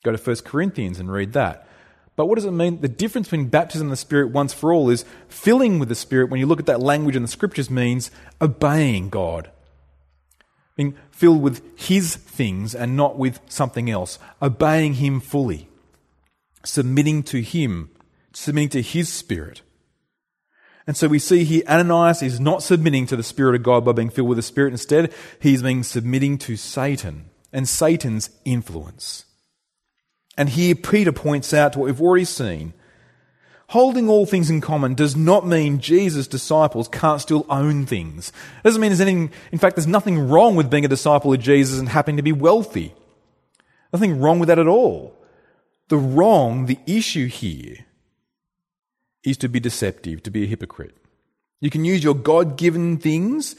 Go 0.05 0.13
to 0.13 0.19
1 0.19 0.37
Corinthians 0.45 1.01
and 1.01 1.11
read 1.11 1.33
that. 1.33 1.67
But 2.15 2.27
what 2.27 2.37
does 2.37 2.45
it 2.45 2.53
mean? 2.53 2.81
The 2.81 2.89
difference 2.89 3.29
between 3.29 3.49
baptism 3.49 3.89
in 3.89 3.91
the 3.91 3.97
Spirit 3.97 4.31
once 4.31 4.55
for 4.55 4.73
all 4.73 4.89
is 4.89 5.05
filling 5.29 5.79
with 5.79 5.89
the 5.89 5.95
Spirit, 5.95 6.31
when 6.31 6.41
you 6.41 6.47
look 6.47 6.61
at 6.61 6.67
that 6.67 6.81
language 6.81 7.17
in 7.17 7.23
the 7.23 7.29
Scriptures, 7.29 7.71
means 7.71 8.11
obeying 8.41 9.11
God. 9.11 9.51
Being 10.77 10.95
filled 11.11 11.43
with 11.43 11.63
His 11.79 12.17
things 12.17 12.75
and 12.75 12.97
not 12.97 13.19
with 13.19 13.41
something 13.49 13.91
else. 13.91 14.19
Obeying 14.41 14.95
Him 14.95 15.21
fully. 15.21 15.69
Submitting 16.65 17.23
to 17.25 17.43
Him. 17.43 17.91
Submitting 18.33 18.71
to 18.71 18.83
His 18.83 19.13
Spirit. 19.13 19.63
And 20.87 20.97
so 20.97 21.09
we 21.09 21.19
see 21.19 21.45
here 21.45 21.63
Ananias 21.69 22.23
is 22.23 22.39
not 22.39 22.63
submitting 22.63 23.07
to 23.07 23.17
the 23.17 23.23
Spirit 23.23 23.57
of 23.57 23.63
God 23.63 23.85
by 23.85 23.93
being 23.93 24.11
filled 24.11 24.29
with 24.29 24.37
the 24.37 24.43
Spirit. 24.43 24.73
Instead, 24.73 25.13
he's 25.41 25.63
being 25.63 25.83
submitting 25.83 26.39
to 26.39 26.57
Satan 26.57 27.31
and 27.53 27.69
Satan's 27.69 28.31
influence. 28.45 29.25
And 30.37 30.51
here 30.51 30.75
Peter 30.75 31.13
points 31.13 31.53
out 31.53 31.73
to 31.73 31.79
what 31.79 31.87
we've 31.87 32.01
already 32.01 32.25
seen. 32.25 32.75
Holding 33.71 34.09
all 34.09 34.27
things 34.27 34.49
in 34.49 34.61
common 34.61 34.95
does 34.95 35.17
not 35.17 35.45
mean 35.45 35.81
Jesus' 35.81 36.29
disciples 36.29 36.87
can't 36.87 37.21
still 37.21 37.45
own 37.49 37.85
things. 37.85 38.29
It 38.29 38.63
doesn't 38.63 38.81
mean 38.81 38.91
there's 38.91 39.01
anything, 39.01 39.33
in 39.51 39.59
fact, 39.59 39.75
there's 39.75 39.89
nothing 39.89 40.29
wrong 40.29 40.55
with 40.55 40.71
being 40.71 40.85
a 40.85 40.89
disciple 40.89 41.33
of 41.33 41.41
Jesus 41.41 41.81
and 41.81 41.89
happening 41.89 42.19
to 42.19 42.23
be 42.23 42.33
wealthy. 42.33 42.95
Nothing 43.93 44.21
wrong 44.21 44.39
with 44.39 44.49
that 44.49 44.61
at 44.61 44.69
all. 44.69 45.19
The 45.89 45.97
wrong, 45.97 46.67
the 46.67 46.79
issue 46.87 47.27
here, 47.27 47.86
is 49.27 49.37
to 49.39 49.49
be 49.49 49.61
deceptive, 49.61 50.23
to 50.23 50.31
be 50.31 50.45
a 50.45 50.47
hypocrite. 50.47 50.97
You 51.61 51.69
can 51.69 51.85
use 51.85 52.03
your 52.03 52.15
God 52.15 52.57
given 52.57 52.97
things 52.97 53.57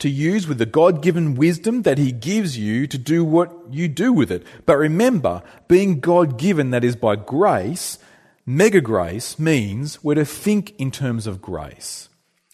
to 0.00 0.08
use 0.08 0.46
with 0.46 0.58
the 0.58 0.66
God 0.66 1.02
given 1.02 1.36
wisdom 1.36 1.82
that 1.82 1.98
He 1.98 2.10
gives 2.10 2.58
you 2.58 2.86
to 2.88 2.98
do 2.98 3.24
what 3.24 3.54
you 3.70 3.86
do 3.88 4.12
with 4.12 4.30
it. 4.30 4.44
But 4.66 4.76
remember, 4.76 5.42
being 5.68 6.00
God 6.00 6.36
given, 6.36 6.70
that 6.70 6.84
is 6.84 6.96
by 6.96 7.16
grace, 7.16 7.98
mega 8.44 8.80
grace 8.80 9.38
means 9.38 10.02
we're 10.02 10.14
to 10.16 10.24
think 10.24 10.74
in 10.78 10.90
terms 10.90 11.26
of 11.26 11.40
grace. 11.40 12.08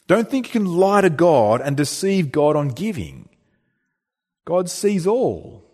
Don't 0.07 0.29
think 0.29 0.49
you 0.49 0.53
can 0.53 0.67
lie 0.67 1.01
to 1.01 1.11
God 1.11 1.61
and 1.61 1.77
deceive 1.77 2.31
God 2.31 2.57
on 2.57 2.69
giving. 2.69 3.29
God 4.45 4.69
sees 4.69 5.07
all. 5.07 5.65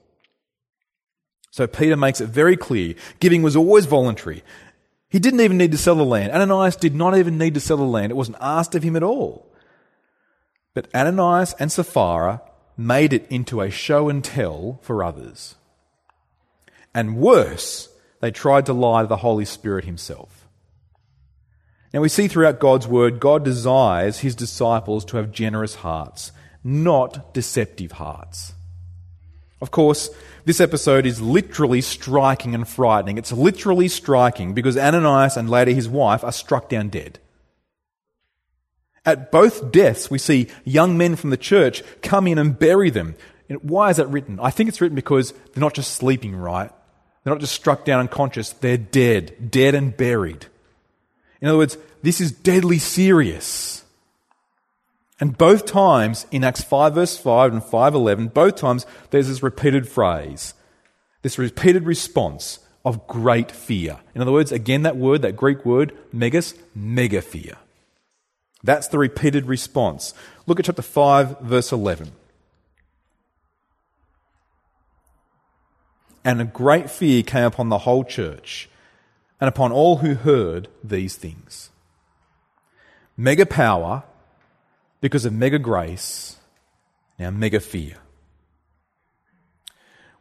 So 1.50 1.66
Peter 1.66 1.96
makes 1.96 2.20
it 2.20 2.28
very 2.28 2.56
clear 2.56 2.94
giving 3.18 3.42
was 3.42 3.56
always 3.56 3.86
voluntary. 3.86 4.44
He 5.08 5.18
didn't 5.18 5.40
even 5.40 5.58
need 5.58 5.72
to 5.72 5.78
sell 5.78 5.94
the 5.94 6.04
land. 6.04 6.32
Ananias 6.32 6.76
did 6.76 6.94
not 6.94 7.16
even 7.16 7.38
need 7.38 7.54
to 7.54 7.60
sell 7.60 7.76
the 7.76 7.84
land. 7.84 8.10
It 8.10 8.16
wasn't 8.16 8.38
asked 8.40 8.74
of 8.74 8.82
him 8.82 8.96
at 8.96 9.02
all. 9.02 9.52
But 10.74 10.88
Ananias 10.94 11.54
and 11.58 11.70
Sapphira 11.70 12.42
made 12.76 13.12
it 13.12 13.26
into 13.30 13.60
a 13.60 13.70
show 13.70 14.08
and 14.08 14.22
tell 14.22 14.78
for 14.82 15.02
others. 15.02 15.54
And 16.94 17.16
worse, 17.16 17.88
they 18.20 18.30
tried 18.30 18.66
to 18.66 18.72
lie 18.72 19.02
to 19.02 19.08
the 19.08 19.18
Holy 19.18 19.44
Spirit 19.44 19.84
himself. 19.84 20.46
Now 21.94 22.00
we 22.00 22.08
see 22.08 22.28
throughout 22.28 22.60
God's 22.60 22.86
word, 22.86 23.20
God 23.20 23.44
desires 23.44 24.18
his 24.18 24.34
disciples 24.34 25.04
to 25.06 25.16
have 25.16 25.32
generous 25.32 25.76
hearts, 25.76 26.32
not 26.62 27.32
deceptive 27.32 27.92
hearts. 27.92 28.52
Of 29.60 29.70
course, 29.70 30.10
this 30.46 30.60
episode 30.60 31.06
is 31.06 31.20
literally 31.20 31.80
striking 31.80 32.54
and 32.54 32.66
frightening. 32.66 33.18
It's 33.18 33.32
literally 33.32 33.88
striking 33.88 34.54
because 34.54 34.78
Ananias 34.78 35.36
and 35.36 35.50
later 35.50 35.72
his 35.72 35.88
wife 35.88 36.22
are 36.22 36.32
struck 36.32 36.68
down 36.68 36.88
dead. 36.88 37.18
At 39.04 39.32
both 39.32 39.72
deaths, 39.72 40.08
we 40.08 40.18
see 40.18 40.46
young 40.64 40.96
men 40.96 41.16
from 41.16 41.30
the 41.30 41.36
church 41.36 41.82
come 42.00 42.28
in 42.28 42.38
and 42.38 42.56
bury 42.56 42.90
them. 42.90 43.16
Why 43.60 43.90
is 43.90 43.96
that 43.96 44.06
written? 44.06 44.38
I 44.40 44.50
think 44.50 44.68
it's 44.68 44.80
written 44.80 44.94
because 44.94 45.32
they're 45.32 45.60
not 45.60 45.74
just 45.74 45.94
sleeping, 45.94 46.36
right? 46.36 46.70
They're 47.24 47.34
not 47.34 47.40
just 47.40 47.54
struck 47.54 47.84
down 47.84 47.98
unconscious, 47.98 48.50
they're 48.50 48.76
dead, 48.76 49.50
dead 49.50 49.74
and 49.74 49.96
buried. 49.96 50.46
In 51.40 51.48
other 51.48 51.58
words, 51.58 51.76
this 52.02 52.20
is 52.20 52.30
deadly 52.30 52.78
serious. 52.78 53.84
And 55.18 55.38
both 55.38 55.64
times 55.64 56.26
in 56.30 56.44
Acts 56.44 56.62
5 56.62 56.94
verse 56.94 57.16
5 57.16 57.52
and 57.52 57.62
5:11, 57.62 58.28
both 58.34 58.56
times 58.56 58.84
there's 59.10 59.28
this 59.28 59.42
repeated 59.42 59.88
phrase, 59.88 60.54
this 61.22 61.38
repeated 61.38 61.84
response 61.84 62.58
of 62.84 63.06
great 63.06 63.50
fear. 63.50 63.98
In 64.14 64.20
other 64.20 64.32
words, 64.32 64.52
again 64.52 64.82
that 64.82 64.96
word, 64.96 65.22
that 65.22 65.36
Greek 65.36 65.64
word, 65.64 65.96
megas, 66.12 66.54
mega 66.74 67.22
fear. 67.22 67.56
That's 68.62 68.88
the 68.88 68.98
repeated 68.98 69.46
response. 69.46 70.12
Look 70.46 70.58
at 70.58 70.66
chapter 70.66 70.82
5, 70.82 71.40
verse 71.40 71.72
11. 71.72 72.12
And 76.24 76.40
a 76.40 76.44
great 76.44 76.90
fear 76.90 77.22
came 77.22 77.44
upon 77.44 77.68
the 77.68 77.78
whole 77.78 78.04
church 78.04 78.68
and 79.40 79.48
upon 79.48 79.72
all 79.72 79.98
who 79.98 80.14
heard 80.14 80.68
these 80.82 81.16
things. 81.16 81.70
Mega 83.16 83.46
power 83.46 84.02
because 85.00 85.24
of 85.24 85.32
mega 85.32 85.58
grace, 85.58 86.36
now 87.18 87.30
mega 87.30 87.60
fear. 87.60 87.96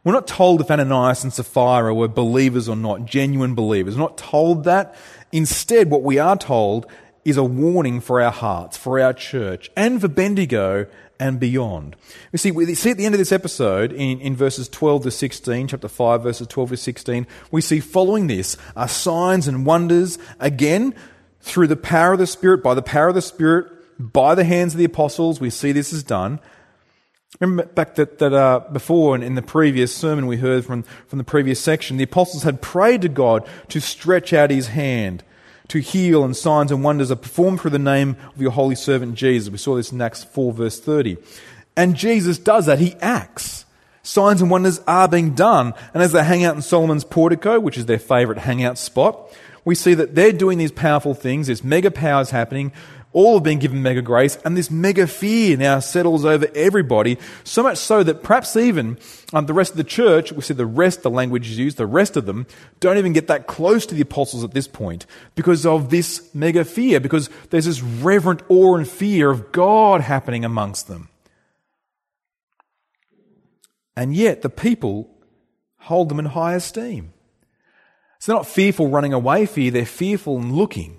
We're 0.04 0.12
not 0.12 0.28
told 0.28 0.60
if 0.60 0.70
Ananias 0.70 1.24
and 1.24 1.32
Sapphira 1.32 1.92
were 1.92 2.06
believers 2.06 2.68
or 2.68 2.76
not, 2.76 3.06
genuine 3.06 3.56
believers. 3.56 3.96
We're 3.96 4.02
not 4.02 4.16
told 4.16 4.62
that. 4.62 4.94
Instead, 5.32 5.90
what 5.90 6.04
we 6.04 6.20
are 6.20 6.36
told 6.36 6.86
is 7.24 7.36
a 7.36 7.42
warning 7.42 8.00
for 8.00 8.22
our 8.22 8.30
hearts, 8.30 8.76
for 8.76 9.00
our 9.00 9.12
church, 9.12 9.68
and 9.74 10.00
for 10.00 10.06
Bendigo 10.06 10.86
and 11.18 11.40
beyond. 11.40 11.96
We 12.30 12.38
see, 12.38 12.52
we 12.52 12.72
see 12.76 12.92
at 12.92 12.98
the 12.98 13.04
end 13.04 13.16
of 13.16 13.18
this 13.18 13.32
episode, 13.32 13.90
in, 13.90 14.20
in 14.20 14.36
verses 14.36 14.68
12 14.68 15.02
to 15.02 15.10
16, 15.10 15.66
chapter 15.66 15.88
5, 15.88 16.22
verses 16.22 16.46
12 16.46 16.70
to 16.70 16.76
16, 16.76 17.26
we 17.50 17.60
see 17.60 17.80
following 17.80 18.28
this 18.28 18.56
are 18.76 18.86
signs 18.86 19.48
and 19.48 19.66
wonders, 19.66 20.18
again, 20.38 20.94
through 21.40 21.66
the 21.66 21.76
power 21.76 22.12
of 22.12 22.20
the 22.20 22.28
Spirit, 22.28 22.62
by 22.62 22.74
the 22.74 22.82
power 22.82 23.08
of 23.08 23.16
the 23.16 23.22
Spirit, 23.22 23.72
by 23.98 24.34
the 24.34 24.44
hands 24.44 24.74
of 24.74 24.78
the 24.78 24.84
apostles, 24.84 25.40
we 25.40 25.50
see 25.50 25.72
this 25.72 25.92
is 25.92 26.02
done. 26.02 26.40
Remember 27.40 27.66
back 27.66 27.96
that, 27.96 28.18
that 28.18 28.32
uh, 28.32 28.60
before 28.72 29.14
in, 29.14 29.22
in 29.22 29.34
the 29.34 29.42
previous 29.42 29.94
sermon 29.94 30.26
we 30.26 30.36
heard 30.36 30.64
from, 30.64 30.82
from 30.82 31.18
the 31.18 31.24
previous 31.24 31.60
section, 31.60 31.96
the 31.96 32.04
apostles 32.04 32.44
had 32.44 32.62
prayed 32.62 33.02
to 33.02 33.08
God 33.08 33.46
to 33.68 33.80
stretch 33.80 34.32
out 34.32 34.50
his 34.50 34.68
hand 34.68 35.22
to 35.68 35.80
heal, 35.80 36.24
and 36.24 36.36
signs 36.36 36.70
and 36.70 36.84
wonders 36.84 37.10
are 37.10 37.16
performed 37.16 37.60
through 37.60 37.72
the 37.72 37.78
name 37.78 38.16
of 38.34 38.40
your 38.40 38.52
holy 38.52 38.74
servant 38.74 39.14
Jesus. 39.14 39.50
We 39.50 39.58
saw 39.58 39.74
this 39.74 39.92
in 39.92 40.00
Acts 40.00 40.24
4, 40.24 40.52
verse 40.52 40.80
30. 40.80 41.16
And 41.76 41.96
Jesus 41.96 42.38
does 42.38 42.66
that. 42.66 42.78
He 42.78 42.94
acts. 43.00 43.64
Signs 44.02 44.40
and 44.40 44.50
wonders 44.50 44.80
are 44.86 45.08
being 45.08 45.34
done. 45.34 45.74
And 45.92 46.02
as 46.02 46.12
they 46.12 46.22
hang 46.22 46.44
out 46.44 46.54
in 46.54 46.62
Solomon's 46.62 47.04
portico, 47.04 47.58
which 47.58 47.76
is 47.76 47.86
their 47.86 47.98
favorite 47.98 48.38
hangout 48.38 48.78
spot, 48.78 49.32
we 49.64 49.74
see 49.74 49.94
that 49.94 50.14
they're 50.14 50.32
doing 50.32 50.58
these 50.58 50.70
powerful 50.70 51.12
things. 51.12 51.48
There's 51.48 51.64
mega 51.64 51.90
powers 51.90 52.30
happening. 52.30 52.72
All 53.16 53.36
have 53.36 53.44
been 53.44 53.60
given 53.60 53.82
mega 53.82 54.02
grace, 54.02 54.36
and 54.44 54.58
this 54.58 54.70
mega 54.70 55.06
fear 55.06 55.56
now 55.56 55.78
settles 55.78 56.26
over 56.26 56.48
everybody, 56.54 57.16
so 57.44 57.62
much 57.62 57.78
so 57.78 58.02
that 58.02 58.22
perhaps 58.22 58.54
even 58.56 58.98
um, 59.32 59.46
the 59.46 59.54
rest 59.54 59.70
of 59.70 59.78
the 59.78 59.84
church, 59.84 60.32
we 60.32 60.42
see 60.42 60.52
the 60.52 60.66
rest, 60.66 61.02
the 61.02 61.08
language 61.08 61.50
is 61.50 61.56
used, 61.56 61.78
the 61.78 61.86
rest 61.86 62.18
of 62.18 62.26
them 62.26 62.46
don't 62.78 62.98
even 62.98 63.14
get 63.14 63.26
that 63.28 63.46
close 63.46 63.86
to 63.86 63.94
the 63.94 64.02
apostles 64.02 64.44
at 64.44 64.50
this 64.50 64.68
point 64.68 65.06
because 65.34 65.64
of 65.64 65.88
this 65.88 66.28
mega 66.34 66.62
fear, 66.62 67.00
because 67.00 67.30
there's 67.48 67.64
this 67.64 67.80
reverent 67.80 68.42
awe 68.50 68.76
and 68.76 68.86
fear 68.86 69.30
of 69.30 69.50
God 69.50 70.02
happening 70.02 70.44
amongst 70.44 70.86
them. 70.86 71.08
And 73.96 74.14
yet 74.14 74.42
the 74.42 74.50
people 74.50 75.08
hold 75.78 76.10
them 76.10 76.18
in 76.18 76.26
high 76.26 76.52
esteem. 76.52 77.14
So 78.18 78.32
they're 78.32 78.38
not 78.40 78.46
fearful 78.46 78.88
running 78.88 79.14
away 79.14 79.46
fear, 79.46 79.70
they're 79.70 79.86
fearful 79.86 80.36
and 80.36 80.52
looking 80.52 80.98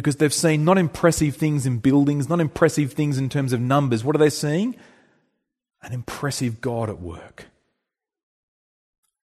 because 0.00 0.16
they've 0.16 0.34
seen 0.34 0.64
not 0.64 0.76
impressive 0.76 1.36
things 1.36 1.66
in 1.66 1.78
buildings, 1.78 2.28
not 2.28 2.40
impressive 2.40 2.92
things 2.92 3.16
in 3.16 3.28
terms 3.28 3.52
of 3.52 3.60
numbers. 3.60 4.02
What 4.02 4.16
are 4.16 4.18
they 4.18 4.28
seeing? 4.28 4.74
An 5.82 5.92
impressive 5.92 6.60
God 6.60 6.90
at 6.90 7.00
work. 7.00 7.46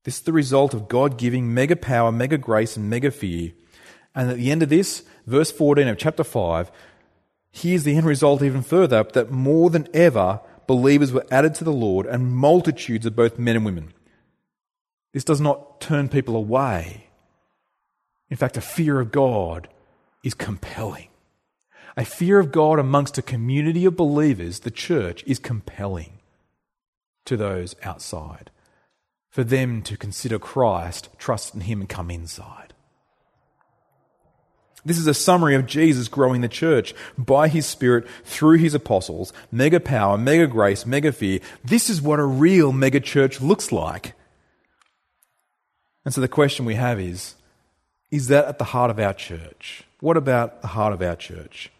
This 0.03 0.17
is 0.17 0.21
the 0.21 0.31
result 0.31 0.75
of 0.75 0.87
God 0.87 1.17
giving 1.17 1.55
mega 1.55 1.75
power, 1.75 2.11
mega 2.11 2.37
grace, 2.37 2.77
and 2.77 2.87
mega 2.87 3.09
fear. 3.09 3.51
And 4.13 4.29
at 4.29 4.37
the 4.37 4.51
end 4.51 4.61
of 4.61 4.69
this, 4.69 5.01
verse 5.25 5.51
14 5.51 5.87
of 5.87 5.97
chapter 5.97 6.23
5, 6.23 6.69
here's 7.49 7.83
the 7.83 7.97
end 7.97 8.05
result 8.05 8.43
even 8.43 8.61
further 8.61 9.03
that 9.03 9.31
more 9.31 9.71
than 9.71 9.87
ever, 9.91 10.39
believers 10.67 11.11
were 11.11 11.25
added 11.31 11.55
to 11.55 11.63
the 11.63 11.73
Lord, 11.73 12.05
and 12.05 12.31
multitudes 12.31 13.07
of 13.07 13.15
both 13.15 13.39
men 13.39 13.55
and 13.55 13.65
women. 13.65 13.91
This 15.13 15.23
does 15.23 15.41
not 15.41 15.81
turn 15.81 16.09
people 16.09 16.35
away. 16.35 17.07
In 18.29 18.37
fact, 18.37 18.55
a 18.55 18.61
fear 18.61 18.99
of 18.99 19.11
God 19.11 19.67
is 20.23 20.33
compelling. 20.33 21.07
A 21.97 22.05
fear 22.05 22.39
of 22.39 22.51
God 22.51 22.79
amongst 22.79 23.17
a 23.17 23.21
community 23.21 23.85
of 23.85 23.95
believers, 23.95 24.59
the 24.59 24.71
church, 24.71 25.23
is 25.25 25.39
compelling 25.39 26.19
to 27.25 27.35
those 27.35 27.75
outside. 27.83 28.51
For 29.29 29.43
them 29.43 29.81
to 29.83 29.97
consider 29.97 30.39
Christ, 30.39 31.09
trust 31.17 31.53
in 31.53 31.61
Him, 31.61 31.81
and 31.81 31.89
come 31.89 32.09
inside. 32.09 32.73
This 34.85 34.97
is 34.97 35.07
a 35.07 35.13
summary 35.13 35.55
of 35.55 35.65
Jesus 35.65 36.07
growing 36.07 36.41
the 36.41 36.47
church 36.47 36.95
by 37.17 37.49
his 37.49 37.65
Spirit 37.65 38.07
through 38.23 38.57
his 38.57 38.73
apostles. 38.73 39.33
Mega 39.51 39.79
power, 39.79 40.17
mega 40.17 40.47
grace, 40.47 40.85
mega 40.85 41.11
fear. 41.11 41.39
This 41.63 41.89
is 41.89 42.01
what 42.01 42.19
a 42.19 42.25
real 42.25 42.71
mega 42.71 42.99
church 42.99 43.41
looks 43.41 43.71
like. 43.71 44.13
And 46.05 46.13
so 46.13 46.21
the 46.21 46.27
question 46.27 46.65
we 46.65 46.75
have 46.75 46.99
is 46.99 47.35
is 48.09 48.27
that 48.29 48.45
at 48.45 48.57
the 48.57 48.63
heart 48.63 48.89
of 48.89 48.99
our 48.99 49.13
church? 49.13 49.83
What 49.99 50.15
about 50.15 50.61
the 50.61 50.67
heart 50.67 50.93
of 50.93 51.01
our 51.01 51.15
church? 51.15 51.71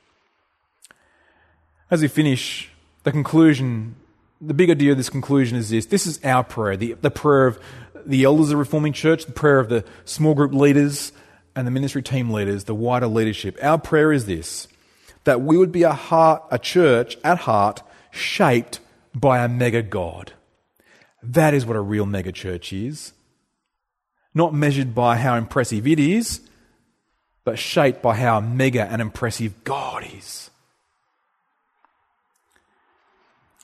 As 1.89 2.01
we 2.01 2.07
finish, 2.07 2.69
the 3.03 3.11
conclusion, 3.11 3.95
the 4.41 4.53
big 4.53 4.69
idea 4.69 4.91
of 4.91 4.97
this 4.97 5.09
conclusion 5.09 5.57
is 5.57 5.69
this 5.69 5.85
this 5.85 6.05
is 6.05 6.19
our 6.23 6.43
prayer, 6.43 6.75
the, 6.75 6.93
the 6.93 7.11
prayer 7.11 7.47
of 7.47 7.59
the 8.05 8.25
elders 8.25 8.47
of 8.47 8.49
the 8.49 8.57
Reforming 8.57 8.93
Church, 8.93 9.25
the 9.25 9.31
prayer 9.31 9.59
of 9.59 9.69
the 9.69 9.85
small 10.05 10.33
group 10.33 10.53
leaders 10.53 11.11
and 11.55 11.65
the 11.65 11.71
ministry 11.71 12.03
team 12.03 12.29
leaders, 12.29 12.65
the 12.65 12.75
wider 12.75 13.07
leadership. 13.07 13.57
Our 13.61 13.77
prayer 13.77 14.11
is 14.11 14.25
this 14.25 14.67
that 15.23 15.41
we 15.41 15.57
would 15.57 15.71
be 15.71 15.83
a 15.83 15.93
heart, 15.93 16.43
a 16.51 16.59
church 16.59 17.17
at 17.23 17.39
heart 17.39 17.81
shaped 18.11 18.79
by 19.13 19.43
a 19.43 19.47
mega 19.47 19.81
God. 19.81 20.33
That 21.21 21.53
is 21.53 21.65
what 21.65 21.75
a 21.75 21.81
real 21.81 22.05
mega 22.05 22.31
church 22.31 22.71
is. 22.73 23.13
Not 24.33 24.53
measured 24.53 24.95
by 24.95 25.17
how 25.17 25.35
impressive 25.35 25.87
it 25.87 25.99
is, 25.99 26.41
but 27.49 27.57
shaped 27.57 28.03
by 28.03 28.15
how 28.15 28.39
mega 28.39 28.83
and 28.83 29.01
impressive 29.01 29.63
God 29.63 30.05
is. 30.15 30.51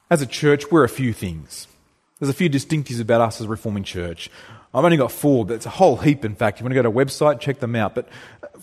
As 0.10 0.24
a 0.24 0.26
church, 0.26 0.72
we're 0.72 0.84
a 0.84 0.90
few 0.90 1.14
things. 1.14 1.68
There's 2.20 2.32
a 2.32 2.34
few 2.34 2.50
distinctives 2.50 3.00
about 3.00 3.22
us 3.22 3.40
as 3.40 3.46
a 3.46 3.50
Reforming 3.50 3.84
Church. 3.84 4.32
I've 4.74 4.84
only 4.84 4.98
got 4.98 5.12
four, 5.12 5.46
but 5.46 5.54
it's 5.54 5.68
a 5.68 5.70
whole 5.70 5.98
heap, 5.98 6.26
in 6.26 6.34
fact. 6.34 6.58
If 6.58 6.62
you 6.62 6.64
want 6.64 6.72
to 6.72 6.82
go 6.82 6.82
to 6.82 7.00
a 7.00 7.06
website, 7.06 7.40
check 7.40 7.60
them 7.60 7.76
out. 7.76 7.94
But 7.94 8.10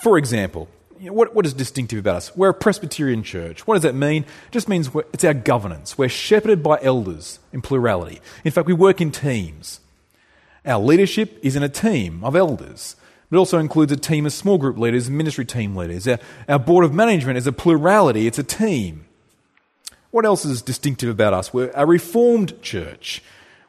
for 0.02 0.18
example, 0.18 0.68
what, 0.98 1.36
what 1.36 1.46
is 1.46 1.54
distinctive 1.54 2.00
about 2.00 2.16
us? 2.16 2.36
We're 2.36 2.48
a 2.48 2.54
Presbyterian 2.54 3.22
church. 3.22 3.64
What 3.64 3.74
does 3.74 3.84
that 3.84 3.94
mean? 3.94 4.24
It 4.24 4.50
just 4.50 4.68
means 4.68 4.90
it's 5.12 5.22
our 5.22 5.34
governance. 5.34 5.96
We're 5.96 6.08
shepherded 6.08 6.64
by 6.64 6.80
elders 6.82 7.38
in 7.52 7.62
plurality. 7.62 8.20
In 8.42 8.50
fact, 8.50 8.66
we 8.66 8.72
work 8.72 9.00
in 9.00 9.12
teams. 9.12 9.78
Our 10.66 10.80
leadership 10.80 11.38
is 11.44 11.54
in 11.54 11.62
a 11.62 11.68
team 11.68 12.24
of 12.24 12.34
elders. 12.34 12.96
It 13.32 13.36
also 13.36 13.58
includes 13.58 13.90
a 13.90 13.96
team 13.96 14.26
of 14.26 14.32
small 14.34 14.58
group 14.58 14.76
leaders 14.76 15.08
ministry 15.08 15.46
team 15.46 15.74
leaders. 15.74 16.06
Our, 16.06 16.18
our 16.50 16.58
board 16.58 16.84
of 16.84 16.92
management 16.92 17.38
is 17.38 17.46
a 17.46 17.52
plurality, 17.52 18.26
it's 18.26 18.38
a 18.38 18.44
team. 18.44 19.06
What 20.10 20.26
else 20.26 20.44
is 20.44 20.60
distinctive 20.60 21.08
about 21.08 21.32
us? 21.32 21.54
We're 21.54 21.72
a 21.74 21.86
reformed 21.86 22.60
church. 22.60 23.22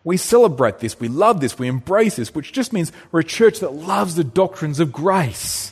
We 0.03 0.17
celebrate 0.17 0.79
this, 0.79 0.99
we 0.99 1.07
love 1.07 1.39
this, 1.39 1.57
we 1.57 1.69
embrace 1.69 2.17
this, 2.17 2.35
which 2.35 2.51
just 2.51 2.73
means 2.73 2.91
we're 3.13 3.21
a 3.21 3.23
church 3.23 3.61
that 3.61 3.73
loves 3.73 4.15
the 4.15 4.25
doctrines 4.25 4.81
of 4.81 4.91
grace, 4.91 5.71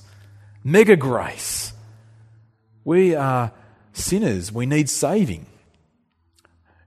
mega 0.64 0.96
grace. 0.96 1.74
We 2.86 3.14
are 3.14 3.52
sinners, 3.92 4.54
we 4.54 4.66
need 4.66 4.90
saving. 4.90 5.48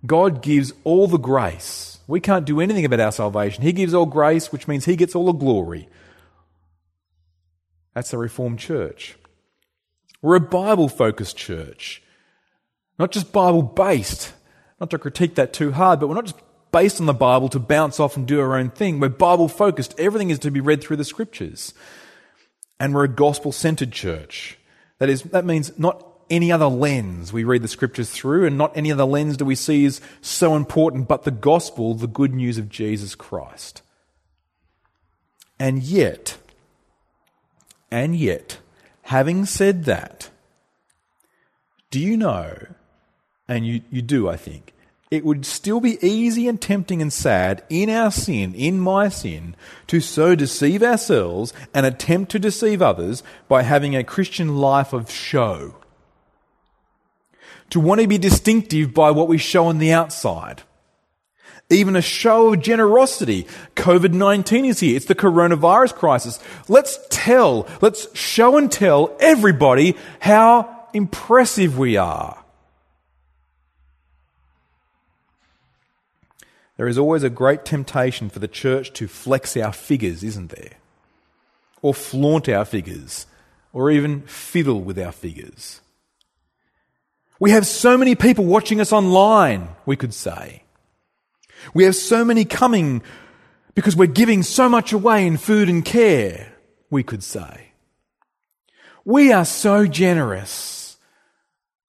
God 0.06 0.42
gives 0.42 0.72
all 0.84 1.06
the 1.06 1.18
grace. 1.18 1.98
We 2.06 2.20
can't 2.20 2.46
do 2.46 2.60
anything 2.60 2.86
about 2.86 3.00
our 3.00 3.12
salvation. 3.12 3.62
He 3.62 3.72
gives 3.72 3.92
all 3.92 4.06
grace, 4.06 4.50
which 4.50 4.66
means 4.66 4.86
He 4.86 4.96
gets 4.96 5.14
all 5.14 5.26
the 5.26 5.32
glory. 5.32 5.86
That's 7.94 8.12
a 8.12 8.18
Reformed 8.18 8.58
church. 8.58 9.16
We're 10.20 10.36
a 10.36 10.40
Bible 10.40 10.88
focused 10.88 11.36
church. 11.36 12.02
Not 12.98 13.12
just 13.12 13.32
Bible 13.32 13.62
based. 13.62 14.32
Not 14.80 14.90
to 14.90 14.98
critique 14.98 15.36
that 15.36 15.52
too 15.52 15.72
hard, 15.72 16.00
but 16.00 16.08
we're 16.08 16.14
not 16.14 16.26
just 16.26 16.40
based 16.72 16.98
on 16.98 17.06
the 17.06 17.14
Bible 17.14 17.48
to 17.50 17.60
bounce 17.60 18.00
off 18.00 18.16
and 18.16 18.26
do 18.26 18.40
our 18.40 18.56
own 18.56 18.70
thing. 18.70 18.98
We're 18.98 19.08
Bible 19.08 19.48
focused. 19.48 19.98
Everything 19.98 20.30
is 20.30 20.40
to 20.40 20.50
be 20.50 20.60
read 20.60 20.82
through 20.82 20.96
the 20.96 21.04
scriptures. 21.04 21.72
And 22.80 22.92
we're 22.92 23.04
a 23.04 23.08
gospel 23.08 23.52
centered 23.52 23.92
church. 23.92 24.58
That 24.98 25.08
is, 25.08 25.22
that 25.22 25.44
means 25.44 25.78
not 25.78 26.04
any 26.30 26.50
other 26.50 26.66
lens 26.66 27.32
we 27.32 27.44
read 27.44 27.62
the 27.62 27.68
scriptures 27.68 28.10
through, 28.10 28.46
and 28.46 28.58
not 28.58 28.76
any 28.76 28.90
other 28.90 29.04
lens 29.04 29.36
do 29.36 29.44
we 29.44 29.54
see 29.54 29.84
as 29.84 30.00
so 30.20 30.56
important, 30.56 31.06
but 31.06 31.24
the 31.24 31.30
gospel, 31.30 31.94
the 31.94 32.06
good 32.06 32.32
news 32.32 32.58
of 32.58 32.68
Jesus 32.68 33.14
Christ. 33.14 33.82
And 35.58 35.82
yet, 35.82 36.38
and 37.94 38.16
yet, 38.16 38.58
having 39.02 39.44
said 39.44 39.84
that, 39.84 40.28
do 41.92 42.00
you 42.00 42.16
know, 42.16 42.66
and 43.46 43.64
you, 43.64 43.82
you 43.88 44.02
do, 44.02 44.28
I 44.28 44.36
think, 44.36 44.74
it 45.12 45.24
would 45.24 45.46
still 45.46 45.78
be 45.78 46.04
easy 46.04 46.48
and 46.48 46.60
tempting 46.60 47.00
and 47.00 47.12
sad 47.12 47.62
in 47.70 47.88
our 47.88 48.10
sin, 48.10 48.52
in 48.52 48.80
my 48.80 49.08
sin, 49.08 49.54
to 49.86 50.00
so 50.00 50.34
deceive 50.34 50.82
ourselves 50.82 51.52
and 51.72 51.86
attempt 51.86 52.32
to 52.32 52.40
deceive 52.40 52.82
others 52.82 53.22
by 53.46 53.62
having 53.62 53.94
a 53.94 54.02
Christian 54.02 54.56
life 54.56 54.92
of 54.92 55.08
show. 55.08 55.76
To 57.70 57.78
want 57.78 58.00
to 58.00 58.08
be 58.08 58.18
distinctive 58.18 58.92
by 58.92 59.12
what 59.12 59.28
we 59.28 59.38
show 59.38 59.66
on 59.66 59.78
the 59.78 59.92
outside 59.92 60.64
even 61.74 61.96
a 61.96 62.02
show 62.02 62.54
of 62.54 62.62
generosity. 62.62 63.46
COVID 63.76 64.12
19 64.12 64.64
is 64.64 64.80
here. 64.80 64.96
It's 64.96 65.06
the 65.06 65.14
coronavirus 65.14 65.94
crisis. 65.94 66.38
Let's 66.68 66.98
tell, 67.10 67.68
let's 67.80 68.06
show 68.16 68.56
and 68.56 68.70
tell 68.70 69.16
everybody 69.20 69.96
how 70.20 70.86
impressive 70.92 71.76
we 71.78 71.96
are. 71.96 72.44
There 76.76 76.88
is 76.88 76.98
always 76.98 77.22
a 77.22 77.30
great 77.30 77.64
temptation 77.64 78.30
for 78.30 78.40
the 78.40 78.48
church 78.48 78.92
to 78.94 79.06
flex 79.06 79.56
our 79.56 79.72
figures, 79.72 80.24
isn't 80.24 80.50
there? 80.50 80.72
Or 81.82 81.94
flaunt 81.94 82.48
our 82.48 82.64
figures, 82.64 83.26
or 83.72 83.90
even 83.90 84.22
fiddle 84.22 84.80
with 84.80 84.98
our 84.98 85.12
figures. 85.12 85.80
We 87.38 87.52
have 87.52 87.66
so 87.66 87.96
many 87.96 88.14
people 88.14 88.44
watching 88.44 88.80
us 88.80 88.92
online, 88.92 89.68
we 89.86 89.96
could 89.96 90.14
say. 90.14 90.63
We 91.72 91.84
have 91.84 91.96
so 91.96 92.24
many 92.24 92.44
coming 92.44 93.02
because 93.74 93.96
we're 93.96 94.06
giving 94.06 94.42
so 94.42 94.68
much 94.68 94.92
away 94.92 95.26
in 95.26 95.36
food 95.36 95.68
and 95.68 95.84
care, 95.84 96.52
we 96.90 97.02
could 97.02 97.22
say. 97.22 97.72
We 99.04 99.32
are 99.32 99.44
so 99.44 99.86
generous, 99.86 100.96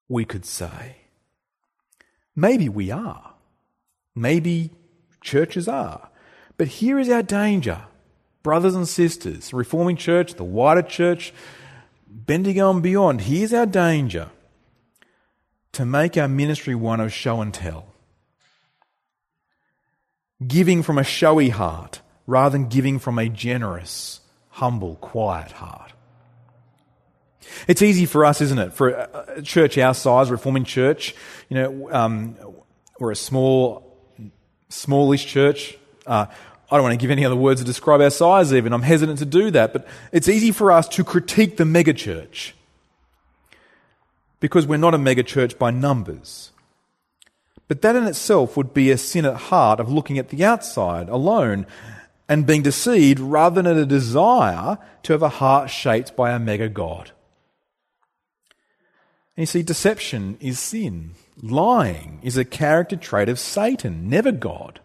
we 0.09 0.25
could 0.25 0.45
say. 0.45 0.97
Maybe 2.35 2.67
we 2.67 2.91
are. 2.91 3.33
Maybe 4.13 4.71
churches 5.21 5.67
are. 5.67 6.09
But 6.57 6.67
here 6.67 6.99
is 6.99 7.09
our 7.09 7.23
danger. 7.23 7.85
Brothers 8.43 8.75
and 8.75 8.87
sisters, 8.87 9.53
Reforming 9.53 9.95
Church, 9.95 10.35
the 10.35 10.43
wider 10.43 10.81
church, 10.83 11.33
Bendigo 12.07 12.69
and 12.69 12.83
beyond, 12.83 13.21
here's 13.21 13.53
our 13.53 13.65
danger 13.65 14.29
to 15.71 15.85
make 15.85 16.15
our 16.15 16.27
ministry 16.27 16.75
one 16.75 16.99
of 16.99 17.11
show 17.11 17.41
and 17.41 17.53
tell 17.53 17.94
giving 20.45 20.83
from 20.83 20.97
a 20.97 21.03
showy 21.03 21.49
heart 21.49 22.01
rather 22.27 22.57
than 22.57 22.67
giving 22.67 22.99
from 22.99 23.19
a 23.19 23.29
generous, 23.29 24.21
humble, 24.49 24.95
quiet 24.95 25.51
heart. 25.51 25.93
It's 27.67 27.81
easy 27.81 28.05
for 28.05 28.25
us, 28.25 28.41
isn't 28.41 28.59
it, 28.59 28.73
for 28.73 28.89
a 28.89 29.41
church 29.41 29.77
our 29.77 29.93
size, 29.93 30.31
Reforming 30.31 30.65
Church, 30.65 31.15
you 31.49 31.55
know, 31.55 31.89
um, 31.91 32.35
we're 32.99 33.11
a 33.11 33.15
small, 33.15 33.95
smallish 34.69 35.25
church. 35.25 35.77
Uh, 36.05 36.25
I 36.69 36.75
don't 36.75 36.83
want 36.83 36.93
to 36.93 37.03
give 37.03 37.11
any 37.11 37.25
other 37.25 37.35
words 37.35 37.61
to 37.61 37.65
describe 37.65 38.01
our 38.01 38.09
size 38.09 38.53
even. 38.53 38.73
I'm 38.73 38.81
hesitant 38.81 39.19
to 39.19 39.25
do 39.25 39.51
that. 39.51 39.73
But 39.73 39.87
it's 40.11 40.27
easy 40.27 40.51
for 40.51 40.71
us 40.71 40.87
to 40.89 41.03
critique 41.03 41.57
the 41.57 41.63
megachurch 41.63 42.53
because 44.39 44.65
we're 44.65 44.77
not 44.77 44.93
a 44.93 44.97
megachurch 44.97 45.57
by 45.57 45.71
numbers. 45.71 46.51
But 47.67 47.81
that 47.81 47.95
in 47.95 48.05
itself 48.05 48.55
would 48.55 48.73
be 48.73 48.91
a 48.91 48.97
sin 48.97 49.25
at 49.25 49.35
heart 49.35 49.79
of 49.79 49.91
looking 49.91 50.19
at 50.19 50.29
the 50.29 50.43
outside 50.45 51.09
alone 51.09 51.65
and 52.29 52.45
being 52.45 52.61
deceived 52.61 53.19
rather 53.19 53.61
than 53.61 53.77
a 53.77 53.85
desire 53.85 54.77
to 55.03 55.13
have 55.13 55.23
a 55.23 55.29
heart 55.29 55.69
shaped 55.69 56.15
by 56.15 56.31
a 56.31 56.39
mega 56.39 56.69
God. 56.69 57.11
And 59.37 59.43
you 59.43 59.45
see, 59.47 59.63
deception 59.63 60.37
is 60.39 60.59
sin. 60.59 61.11
Lying 61.41 62.19
is 62.23 62.37
a 62.37 62.45
character 62.45 62.95
trait 62.95 63.29
of 63.29 63.39
Satan, 63.39 64.09
never 64.09 64.31
God. 64.31 64.79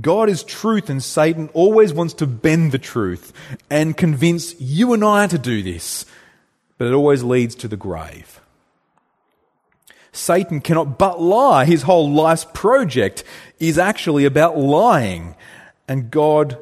God 0.00 0.28
is 0.28 0.42
truth, 0.44 0.88
and 0.88 1.02
Satan 1.02 1.50
always 1.52 1.92
wants 1.92 2.14
to 2.14 2.26
bend 2.26 2.72
the 2.72 2.78
truth 2.78 3.32
and 3.68 3.96
convince 3.96 4.58
you 4.60 4.92
and 4.92 5.04
I 5.04 5.26
to 5.26 5.38
do 5.38 5.62
this, 5.62 6.06
but 6.78 6.86
it 6.86 6.94
always 6.94 7.22
leads 7.22 7.54
to 7.56 7.68
the 7.68 7.76
grave. 7.76 8.40
Satan 10.18 10.60
cannot 10.60 10.98
but 10.98 11.20
lie. 11.20 11.64
His 11.64 11.82
whole 11.82 12.10
life's 12.10 12.46
project 12.52 13.24
is 13.58 13.78
actually 13.78 14.24
about 14.24 14.58
lying, 14.58 15.36
and 15.86 16.10
God 16.10 16.58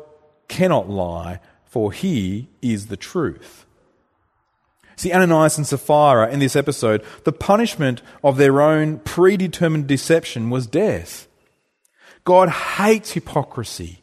cannot 0.49 0.88
lie, 0.88 1.40
for 1.64 1.90
he 1.90 2.49
is 2.61 2.87
the 2.87 2.97
truth. 2.97 3.64
See, 4.97 5.12
Ananias 5.12 5.59
and 5.59 5.66
Sapphira 5.66 6.31
in 6.31 6.38
this 6.38 6.57
episode, 6.57 7.03
the 7.25 7.33
punishment 7.33 8.03
of 8.23 8.37
their 8.37 8.61
own 8.61 8.99
predetermined 9.01 9.87
deception 9.87 10.49
was 10.49 10.66
death. 10.66 11.27
God 12.25 12.49
hates 12.49 13.12
hypocrisy. 13.12 14.03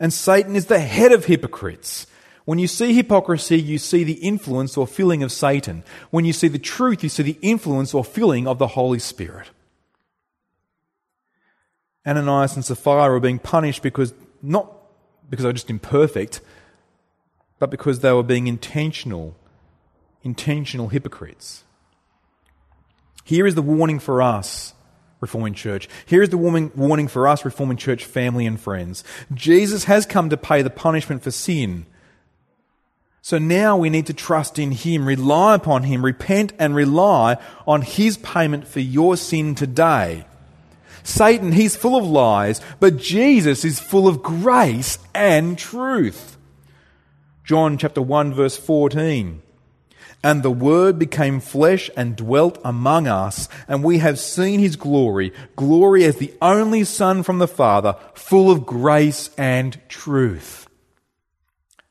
And 0.00 0.12
Satan 0.12 0.56
is 0.56 0.66
the 0.66 0.80
head 0.80 1.12
of 1.12 1.26
hypocrites. 1.26 2.06
When 2.44 2.58
you 2.58 2.66
see 2.66 2.94
hypocrisy, 2.94 3.60
you 3.60 3.78
see 3.78 4.04
the 4.04 4.14
influence 4.14 4.76
or 4.76 4.86
filling 4.86 5.22
of 5.22 5.30
Satan. 5.30 5.84
When 6.10 6.24
you 6.24 6.32
see 6.32 6.48
the 6.48 6.58
truth, 6.58 7.02
you 7.02 7.08
see 7.08 7.22
the 7.22 7.38
influence 7.42 7.94
or 7.94 8.04
filling 8.04 8.46
of 8.46 8.58
the 8.58 8.68
Holy 8.68 8.98
Spirit. 8.98 9.50
Ananias 12.06 12.56
and 12.56 12.64
Sapphira 12.64 13.10
were 13.10 13.20
being 13.20 13.38
punished 13.38 13.82
because, 13.82 14.14
not 14.42 14.72
because 15.28 15.42
they 15.42 15.48
were 15.48 15.54
just 15.54 15.70
imperfect, 15.70 16.40
but 17.58 17.70
because 17.70 18.00
they 18.00 18.12
were 18.12 18.22
being 18.22 18.46
intentional, 18.46 19.36
intentional 20.22 20.88
hypocrites. 20.88 21.64
Here 23.22 23.46
is 23.46 23.54
the 23.54 23.62
warning 23.62 23.98
for 23.98 24.22
us 24.22 24.74
Reforming 25.20 25.52
Church. 25.52 25.88
Here's 26.06 26.30
the 26.30 26.38
warning 26.38 27.08
for 27.08 27.28
us, 27.28 27.44
Reforming 27.44 27.76
Church 27.76 28.04
family 28.06 28.46
and 28.46 28.58
friends. 28.58 29.04
Jesus 29.34 29.84
has 29.84 30.06
come 30.06 30.30
to 30.30 30.38
pay 30.38 30.62
the 30.62 30.70
punishment 30.70 31.22
for 31.22 31.30
sin. 31.30 31.84
So 33.22 33.38
now 33.38 33.76
we 33.76 33.90
need 33.90 34.06
to 34.06 34.14
trust 34.14 34.58
in 34.58 34.72
Him, 34.72 35.06
rely 35.06 35.54
upon 35.54 35.82
Him, 35.82 36.04
repent 36.04 36.52
and 36.58 36.74
rely 36.74 37.36
on 37.66 37.82
His 37.82 38.16
payment 38.16 38.66
for 38.66 38.80
your 38.80 39.16
sin 39.16 39.54
today. 39.54 40.24
Satan, 41.02 41.52
he's 41.52 41.76
full 41.76 41.96
of 41.96 42.04
lies, 42.04 42.60
but 42.78 42.96
Jesus 42.96 43.64
is 43.64 43.80
full 43.80 44.06
of 44.06 44.22
grace 44.22 44.98
and 45.14 45.58
truth. 45.58 46.36
John 47.44 47.78
chapter 47.78 48.02
1 48.02 48.34
verse 48.34 48.56
14. 48.56 49.42
And 50.22 50.42
the 50.42 50.50
Word 50.50 50.98
became 50.98 51.40
flesh 51.40 51.90
and 51.96 52.14
dwelt 52.14 52.58
among 52.62 53.06
us, 53.06 53.48
and 53.66 53.82
we 53.82 53.98
have 53.98 54.18
seen 54.18 54.60
his 54.60 54.76
glory, 54.76 55.32
glory 55.56 56.04
as 56.04 56.16
the 56.16 56.34
only 56.42 56.84
Son 56.84 57.22
from 57.22 57.38
the 57.38 57.48
Father, 57.48 57.96
full 58.12 58.50
of 58.50 58.66
grace 58.66 59.30
and 59.38 59.80
truth. 59.88 60.68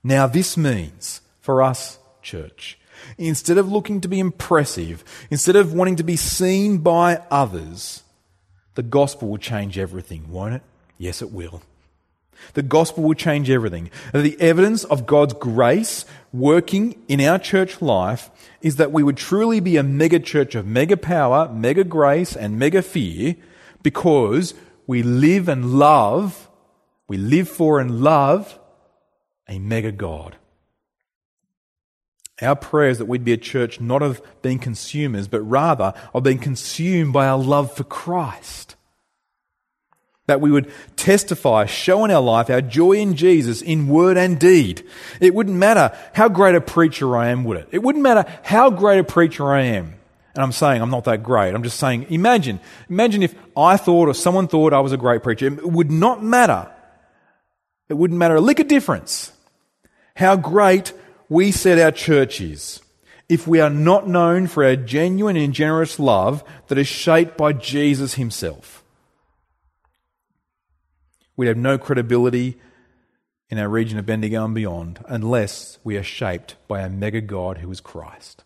Now, 0.03 0.27
this 0.27 0.55
means 0.55 1.21
for 1.41 1.61
us, 1.61 1.99
church, 2.21 2.77
instead 3.17 3.57
of 3.57 3.71
looking 3.71 4.01
to 4.01 4.07
be 4.07 4.19
impressive, 4.19 5.03
instead 5.29 5.55
of 5.55 5.73
wanting 5.73 5.97
to 5.97 6.03
be 6.03 6.15
seen 6.15 6.79
by 6.79 7.21
others, 7.29 8.03
the 8.75 8.83
gospel 8.83 9.29
will 9.29 9.37
change 9.37 9.77
everything, 9.77 10.31
won't 10.31 10.55
it? 10.55 10.61
Yes, 10.97 11.21
it 11.21 11.31
will. 11.31 11.61
The 12.53 12.61
gospel 12.61 13.03
will 13.03 13.15
change 13.15 13.49
everything. 13.49 13.89
The 14.13 14.39
evidence 14.39 14.83
of 14.85 15.05
God's 15.05 15.33
grace 15.33 16.05
working 16.31 17.01
in 17.07 17.19
our 17.21 17.39
church 17.39 17.81
life 17.81 18.29
is 18.61 18.77
that 18.77 18.91
we 18.91 19.03
would 19.03 19.17
truly 19.17 19.59
be 19.59 19.77
a 19.77 19.83
mega 19.83 20.19
church 20.19 20.55
of 20.55 20.65
mega 20.65 20.97
power, 20.97 21.49
mega 21.49 21.83
grace, 21.83 22.35
and 22.35 22.57
mega 22.57 22.81
fear 22.81 23.35
because 23.83 24.53
we 24.87 25.03
live 25.03 25.49
and 25.49 25.77
love, 25.77 26.49
we 27.07 27.17
live 27.17 27.49
for 27.49 27.79
and 27.79 28.01
love 28.01 28.58
a 29.49 29.59
mega 29.59 29.91
God. 29.91 30.37
Our 32.41 32.55
prayer 32.55 32.89
is 32.89 32.99
that 32.99 33.05
we'd 33.05 33.25
be 33.25 33.33
a 33.33 33.37
church 33.37 33.81
not 33.81 34.01
of 34.01 34.21
being 34.41 34.59
consumers, 34.59 35.27
but 35.27 35.41
rather 35.41 35.93
of 36.13 36.23
being 36.23 36.39
consumed 36.39 37.11
by 37.11 37.27
our 37.27 37.37
love 37.37 37.73
for 37.73 37.83
Christ. 37.83 38.75
That 40.27 40.39
we 40.39 40.51
would 40.51 40.71
testify, 40.95 41.65
show 41.65 42.05
in 42.05 42.11
our 42.11 42.21
life 42.21 42.49
our 42.49 42.61
joy 42.61 42.93
in 42.93 43.15
Jesus 43.15 43.61
in 43.61 43.89
word 43.89 44.15
and 44.15 44.39
deed. 44.39 44.85
It 45.19 45.33
wouldn't 45.33 45.57
matter 45.57 45.97
how 46.13 46.29
great 46.29 46.55
a 46.55 46.61
preacher 46.61 47.17
I 47.17 47.29
am, 47.29 47.43
would 47.43 47.57
it? 47.57 47.69
It 47.71 47.79
wouldn't 47.79 48.03
matter 48.03 48.25
how 48.43 48.69
great 48.69 48.99
a 48.99 49.03
preacher 49.03 49.51
I 49.51 49.63
am. 49.63 49.95
And 50.35 50.43
I'm 50.43 50.51
saying 50.51 50.81
I'm 50.81 50.91
not 50.91 51.05
that 51.05 51.23
great. 51.23 51.53
I'm 51.53 51.63
just 51.63 51.79
saying, 51.79 52.05
imagine, 52.09 52.61
imagine 52.89 53.23
if 53.23 53.35
I 53.57 53.75
thought 53.75 54.07
or 54.07 54.13
someone 54.13 54.47
thought 54.47 54.71
I 54.71 54.79
was 54.79 54.93
a 54.93 54.97
great 54.97 55.23
preacher. 55.23 55.47
It 55.47 55.65
would 55.65 55.91
not 55.91 56.23
matter. 56.23 56.71
It 57.89 57.95
wouldn't 57.95 58.19
matter 58.19 58.35
a 58.35 58.41
lick 58.41 58.59
of 58.59 58.67
difference 58.67 59.33
how 60.19 60.35
great 60.35 60.93
we 61.29 61.51
said 61.51 61.79
our 61.79 61.91
church 61.91 62.41
is 62.41 62.81
if 63.29 63.47
we 63.47 63.61
are 63.61 63.69
not 63.69 64.07
known 64.07 64.47
for 64.47 64.65
our 64.65 64.75
genuine 64.75 65.37
and 65.37 65.53
generous 65.53 65.97
love 65.99 66.43
that 66.67 66.77
is 66.77 66.87
shaped 66.87 67.37
by 67.37 67.53
Jesus 67.53 68.15
himself 68.15 68.83
we'd 71.37 71.47
have 71.47 71.55
no 71.55 71.77
credibility 71.77 72.59
in 73.49 73.57
our 73.57 73.69
region 73.69 73.97
of 73.97 74.05
Bendigo 74.05 74.43
and 74.43 74.53
beyond 74.53 74.99
unless 75.07 75.79
we 75.85 75.95
are 75.95 76.03
shaped 76.03 76.57
by 76.67 76.81
a 76.81 76.89
mega 76.89 77.21
God 77.21 77.59
who 77.59 77.71
is 77.71 77.79
Christ. 77.79 78.43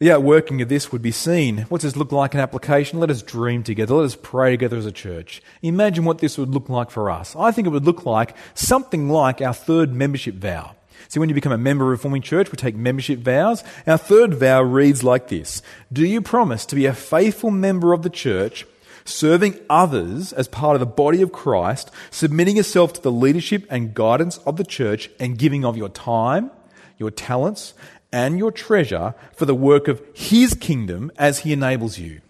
The 0.00 0.12
outworking 0.12 0.62
of 0.62 0.70
this 0.70 0.90
would 0.92 1.02
be 1.02 1.10
seen. 1.10 1.66
What 1.68 1.82
does 1.82 1.92
this 1.92 1.98
look 1.98 2.10
like 2.10 2.32
in 2.32 2.40
application? 2.40 3.00
Let 3.00 3.10
us 3.10 3.20
dream 3.20 3.62
together. 3.62 3.96
Let 3.96 4.06
us 4.06 4.16
pray 4.16 4.50
together 4.50 4.78
as 4.78 4.86
a 4.86 4.92
church. 4.92 5.42
Imagine 5.60 6.06
what 6.06 6.20
this 6.20 6.38
would 6.38 6.48
look 6.48 6.70
like 6.70 6.90
for 6.90 7.10
us. 7.10 7.36
I 7.36 7.50
think 7.50 7.66
it 7.66 7.70
would 7.70 7.84
look 7.84 8.06
like 8.06 8.34
something 8.54 9.10
like 9.10 9.42
our 9.42 9.52
third 9.52 9.92
membership 9.92 10.36
vow. 10.36 10.74
See, 11.08 11.20
when 11.20 11.28
you 11.28 11.34
become 11.34 11.52
a 11.52 11.58
member 11.58 11.84
of 11.84 11.90
Reforming 11.90 12.22
Church, 12.22 12.50
we 12.50 12.56
take 12.56 12.76
membership 12.76 13.18
vows. 13.18 13.62
Our 13.86 13.98
third 13.98 14.32
vow 14.32 14.62
reads 14.62 15.04
like 15.04 15.28
this 15.28 15.60
Do 15.92 16.06
you 16.06 16.22
promise 16.22 16.64
to 16.66 16.76
be 16.76 16.86
a 16.86 16.94
faithful 16.94 17.50
member 17.50 17.92
of 17.92 18.00
the 18.00 18.08
church 18.08 18.64
serving 19.04 19.60
others 19.68 20.32
as 20.32 20.48
part 20.48 20.76
of 20.76 20.80
the 20.80 20.86
body 20.86 21.20
of 21.20 21.30
Christ, 21.30 21.90
submitting 22.10 22.56
yourself 22.56 22.94
to 22.94 23.02
the 23.02 23.12
leadership 23.12 23.66
and 23.68 23.92
guidance 23.92 24.38
of 24.46 24.56
the 24.56 24.64
church, 24.64 25.10
and 25.20 25.36
giving 25.36 25.62
of 25.62 25.76
your 25.76 25.90
time, 25.90 26.50
your 26.96 27.10
talents, 27.10 27.74
and 28.12 28.38
your 28.38 28.52
treasure 28.52 29.14
for 29.34 29.44
the 29.44 29.54
work 29.54 29.88
of 29.88 30.02
His 30.14 30.54
kingdom 30.54 31.10
as 31.16 31.40
He 31.40 31.52
enables 31.52 31.98
you. 31.98 32.20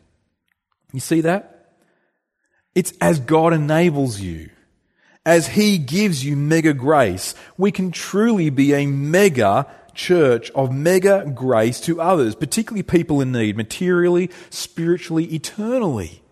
You 0.92 1.00
see 1.00 1.20
that? 1.22 1.74
It's 2.74 2.92
as 3.00 3.20
God 3.20 3.52
enables 3.52 4.20
you. 4.20 4.50
As 5.24 5.48
He 5.48 5.78
gives 5.78 6.24
you 6.24 6.36
mega 6.36 6.72
grace, 6.72 7.34
we 7.56 7.72
can 7.72 7.90
truly 7.90 8.50
be 8.50 8.72
a 8.72 8.86
mega 8.86 9.66
church 9.94 10.50
of 10.52 10.72
mega 10.72 11.30
grace 11.34 11.80
to 11.80 12.00
others, 12.00 12.34
particularly 12.34 12.82
people 12.82 13.20
in 13.20 13.32
need, 13.32 13.56
materially, 13.56 14.30
spiritually, 14.48 15.24
eternally. 15.26 16.22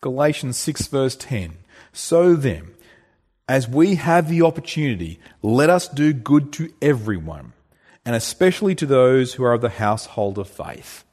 Galatians 0.00 0.56
6, 0.56 0.86
verse 0.88 1.16
10. 1.16 1.58
So 1.92 2.34
then, 2.34 2.70
as 3.48 3.68
we 3.68 3.96
have 3.96 4.28
the 4.28 4.42
opportunity, 4.42 5.20
let 5.42 5.70
us 5.70 5.88
do 5.88 6.12
good 6.12 6.52
to 6.54 6.72
everyone, 6.80 7.52
and 8.04 8.16
especially 8.16 8.74
to 8.76 8.86
those 8.86 9.34
who 9.34 9.44
are 9.44 9.52
of 9.52 9.60
the 9.60 9.68
household 9.68 10.38
of 10.38 10.48
faith. 10.48 11.04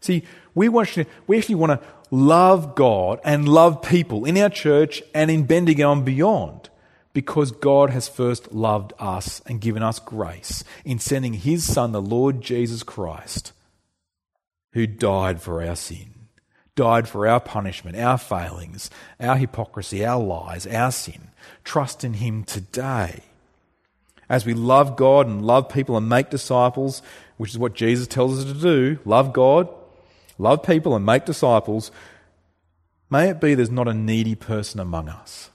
See, 0.00 0.22
we, 0.54 0.68
want 0.68 0.96
we 1.26 1.38
actually 1.38 1.54
want 1.54 1.80
to 1.80 1.88
love 2.10 2.74
God 2.74 3.20
and 3.24 3.48
love 3.48 3.82
people 3.82 4.24
in 4.24 4.36
our 4.38 4.50
church 4.50 5.02
and 5.14 5.30
in 5.30 5.44
Bendigo 5.44 5.92
and 5.92 6.04
beyond 6.04 6.68
because 7.12 7.52
God 7.52 7.90
has 7.90 8.08
first 8.08 8.52
loved 8.52 8.92
us 8.98 9.40
and 9.46 9.60
given 9.60 9.82
us 9.82 9.98
grace 9.98 10.64
in 10.84 10.98
sending 10.98 11.34
His 11.34 11.64
Son, 11.64 11.92
the 11.92 12.02
Lord 12.02 12.40
Jesus 12.40 12.82
Christ, 12.82 13.52
who 14.72 14.86
died 14.86 15.40
for 15.40 15.62
our 15.62 15.76
sin 15.76 16.14
died 16.74 17.08
for 17.08 17.26
our 17.26 17.40
punishment, 17.40 17.96
our 17.96 18.18
failings, 18.18 18.90
our 19.20 19.36
hypocrisy, 19.36 20.04
our 20.04 20.22
lies, 20.22 20.66
our 20.66 20.90
sin. 20.90 21.28
Trust 21.62 22.04
in 22.04 22.14
Him 22.14 22.44
today. 22.44 23.20
As 24.28 24.46
we 24.46 24.54
love 24.54 24.96
God 24.96 25.26
and 25.26 25.44
love 25.44 25.68
people 25.68 25.96
and 25.96 26.08
make 26.08 26.30
disciples, 26.30 27.02
which 27.36 27.50
is 27.50 27.58
what 27.58 27.74
Jesus 27.74 28.06
tells 28.06 28.38
us 28.38 28.44
to 28.44 28.58
do 28.58 28.98
love 29.04 29.32
God, 29.32 29.68
love 30.38 30.62
people, 30.62 30.94
and 30.94 31.04
make 31.04 31.24
disciples. 31.24 31.90
May 33.10 33.28
it 33.28 33.40
be 33.40 33.54
there's 33.54 33.70
not 33.70 33.88
a 33.88 33.94
needy 33.94 34.34
person 34.34 34.80
among 34.80 35.08
us. 35.08 35.50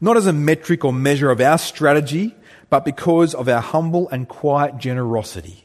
Not 0.00 0.16
as 0.16 0.26
a 0.26 0.32
metric 0.32 0.84
or 0.84 0.92
measure 0.92 1.30
of 1.30 1.40
our 1.40 1.58
strategy, 1.58 2.34
but 2.70 2.84
because 2.84 3.34
of 3.34 3.48
our 3.48 3.60
humble 3.60 4.08
and 4.08 4.28
quiet 4.28 4.78
generosity. 4.78 5.64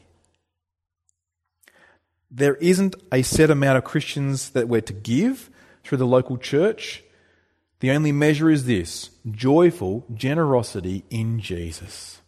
There 2.30 2.54
isn't 2.56 2.94
a 3.12 3.22
set 3.22 3.50
amount 3.50 3.78
of 3.78 3.84
Christians 3.84 4.50
that 4.50 4.68
we're 4.68 4.80
to 4.82 4.92
give 4.92 5.50
through 5.84 5.98
the 5.98 6.06
local 6.06 6.38
church. 6.38 7.02
The 7.82 7.90
only 7.90 8.12
measure 8.12 8.48
is 8.48 8.64
this 8.64 9.10
joyful 9.28 10.06
generosity 10.14 11.04
in 11.10 11.40
Jesus. 11.40 12.20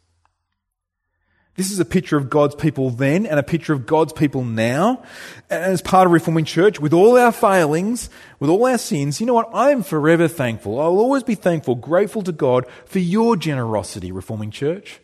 This 1.54 1.70
is 1.70 1.78
a 1.78 1.84
picture 1.84 2.16
of 2.16 2.28
God's 2.28 2.56
people 2.56 2.90
then 2.90 3.24
and 3.24 3.38
a 3.38 3.44
picture 3.44 3.72
of 3.72 3.86
God's 3.86 4.12
people 4.12 4.42
now. 4.42 5.04
And 5.48 5.62
as 5.62 5.80
part 5.80 6.06
of 6.06 6.12
Reforming 6.12 6.44
Church, 6.44 6.80
with 6.80 6.92
all 6.92 7.16
our 7.16 7.30
failings, 7.30 8.10
with 8.40 8.50
all 8.50 8.66
our 8.66 8.78
sins, 8.78 9.20
you 9.20 9.26
know 9.28 9.34
what? 9.34 9.54
I 9.54 9.70
am 9.70 9.84
forever 9.84 10.26
thankful. 10.26 10.80
I 10.80 10.88
will 10.88 10.98
always 10.98 11.22
be 11.22 11.36
thankful, 11.36 11.76
grateful 11.76 12.22
to 12.22 12.32
God 12.32 12.66
for 12.84 12.98
your 12.98 13.36
generosity, 13.36 14.10
Reforming 14.10 14.50
Church. 14.50 14.98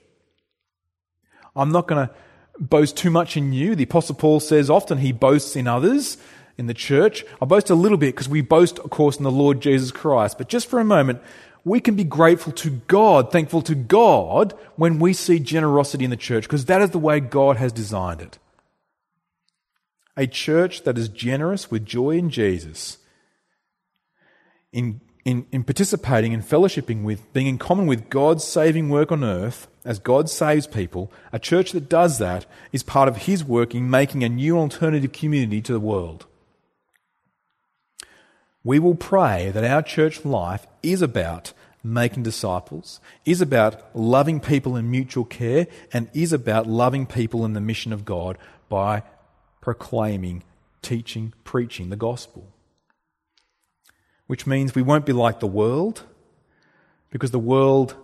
I'm 1.55 1.71
not 1.71 1.87
going 1.87 2.09
to 2.09 2.15
boast 2.59 2.97
too 2.97 3.13
much 3.13 3.37
in 3.37 3.53
you. 3.53 3.77
The 3.77 3.85
Apostle 3.85 4.17
Paul 4.17 4.41
says 4.41 4.69
often 4.69 4.99
he 4.99 5.13
boasts 5.13 5.55
in 5.55 5.69
others 5.69 6.19
in 6.59 6.67
the 6.67 6.75
church. 6.75 7.25
I 7.41 7.45
boast 7.45 7.71
a 7.71 7.75
little 7.75 7.99
bit 7.99 8.15
because 8.15 8.29
we 8.29 8.41
boast, 8.41 8.79
of 8.79 8.91
course, 8.91 9.17
in 9.17 9.25
the 9.25 9.31
Lord 9.31 9.61
Jesus 9.61 9.91
Christ. 9.91 10.39
But 10.39 10.49
just 10.49 10.69
for 10.69 10.79
a 10.79 10.85
moment, 10.85 11.21
we 11.65 11.81
can 11.81 11.95
be 11.95 12.05
grateful 12.05 12.53
to 12.55 12.71
God, 12.71 13.31
thankful 13.31 13.63
to 13.63 13.75
God 13.75 14.55
when 14.77 14.99
we 14.99 15.13
see 15.13 15.39
generosity 15.39 16.05
in 16.05 16.11
the 16.11 16.17
church 16.17 16.45
because 16.45 16.67
that 16.67 16.83
is 16.83 16.91
the 16.91 16.99
way 16.99 17.21
God 17.21 17.57
has 17.57 17.73
designed 17.73 18.21
it. 18.21 18.39
A 20.17 20.27
church 20.27 20.83
that 20.85 20.99
is 20.99 21.09
generous 21.09 21.71
with 21.71 21.87
joy 21.87 22.13
in 22.13 22.31
Jesus, 22.31 22.99
in, 24.73 25.01
in, 25.25 25.47
in 25.53 25.65
participating 25.65 26.35
and 26.35 26.43
fellowshipping 26.43 27.05
with, 27.05 27.33
being 27.33 27.47
in 27.47 27.59
common 27.59 27.87
with 27.87 28.11
God's 28.11 28.45
saving 28.45 28.89
work 28.89 29.13
on 29.13 29.25
earth 29.25 29.69
as 29.85 29.99
God 29.99 30.29
saves 30.29 30.67
people, 30.67 31.11
a 31.33 31.39
church 31.39 31.73
that 31.73 31.89
does 31.89 32.19
that 32.19 32.45
is 32.73 32.83
part 32.83 33.09
of 33.09 33.19
His 33.19 33.45
work 33.45 33.75
in 33.75 33.89
making 33.89 34.25
a 34.25 34.29
new 34.29 34.59
alternative 34.59 35.13
community 35.13 35.63
to 35.63 35.73
the 35.73 35.81
world. 35.81 36.27
We 38.63 38.79
will 38.79 38.95
pray 38.95 39.51
that 39.51 39.65
our 39.65 39.83
church 39.83 40.25
life 40.25 40.67
is 40.83 41.01
about 41.01 41.53
making 41.83 42.23
disciples, 42.23 43.01
is 43.25 43.41
about 43.41 43.97
loving 43.97 44.39
people 44.39 44.77
in 44.77 44.91
mutual 44.91 45.25
care, 45.25 45.67
and 45.93 46.11
is 46.13 46.33
about 46.33 46.67
loving 46.67 47.07
people 47.07 47.45
in 47.45 47.55
the 47.55 47.61
mission 47.61 47.93
of 47.93 48.05
God 48.05 48.37
by 48.69 49.03
proclaiming, 49.63 50.43
teaching, 50.83 51.33
preaching 51.45 51.89
the 51.89 51.97
gospel. 51.97 52.49
Which 54.27 54.47
means 54.47 54.75
we 54.75 54.83
won't 54.83 55.07
be 55.07 55.13
like 55.13 55.41
the 55.41 55.47
world, 55.47 56.05
because 57.09 57.31
the 57.31 57.39
world 57.39 57.95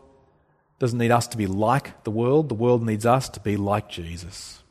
doesn't 0.78 0.98
need 0.98 1.10
us 1.10 1.26
to 1.28 1.36
be 1.36 1.46
like 1.46 2.02
the 2.04 2.10
world, 2.10 2.48
the 2.48 2.54
world 2.54 2.82
needs 2.82 3.06
us 3.06 3.28
to 3.28 3.40
be 3.40 3.56
like 3.56 3.88
Jesus. 3.88 4.62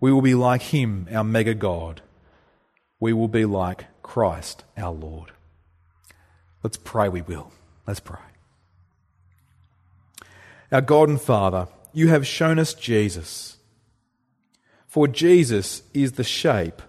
We 0.00 0.12
will 0.12 0.22
be 0.22 0.34
like 0.34 0.62
Him, 0.62 1.08
our 1.12 1.24
mega 1.24 1.54
God. 1.54 2.02
We 3.00 3.12
will 3.12 3.28
be 3.28 3.44
like 3.44 3.86
Christ 4.04 4.62
our 4.76 4.92
Lord. 4.92 5.32
Let's 6.62 6.76
pray, 6.76 7.08
we 7.08 7.22
will. 7.22 7.50
Let's 7.86 7.98
pray. 7.98 8.20
Our 10.70 10.80
God 10.80 11.08
and 11.08 11.20
Father, 11.20 11.66
you 11.92 12.08
have 12.08 12.26
shown 12.26 12.60
us 12.60 12.74
Jesus. 12.74 13.56
For 14.86 15.08
Jesus 15.08 15.82
is 15.92 16.12
the 16.12 16.24
shape 16.24 16.80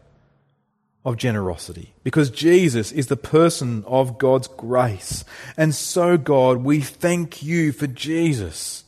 of 1.03 1.17
generosity, 1.17 1.93
because 2.03 2.29
Jesus 2.31 2.91
is 2.91 3.07
the 3.07 3.17
person 3.17 3.83
of 3.85 4.17
God's 4.17 4.47
grace. 4.47 5.23
And 5.55 5.75
so, 5.75 6.17
God, 6.17 6.63
we 6.63 6.81
thank 6.81 7.43
you 7.43 7.71
for 7.71 7.85
Jesus. 7.85 8.84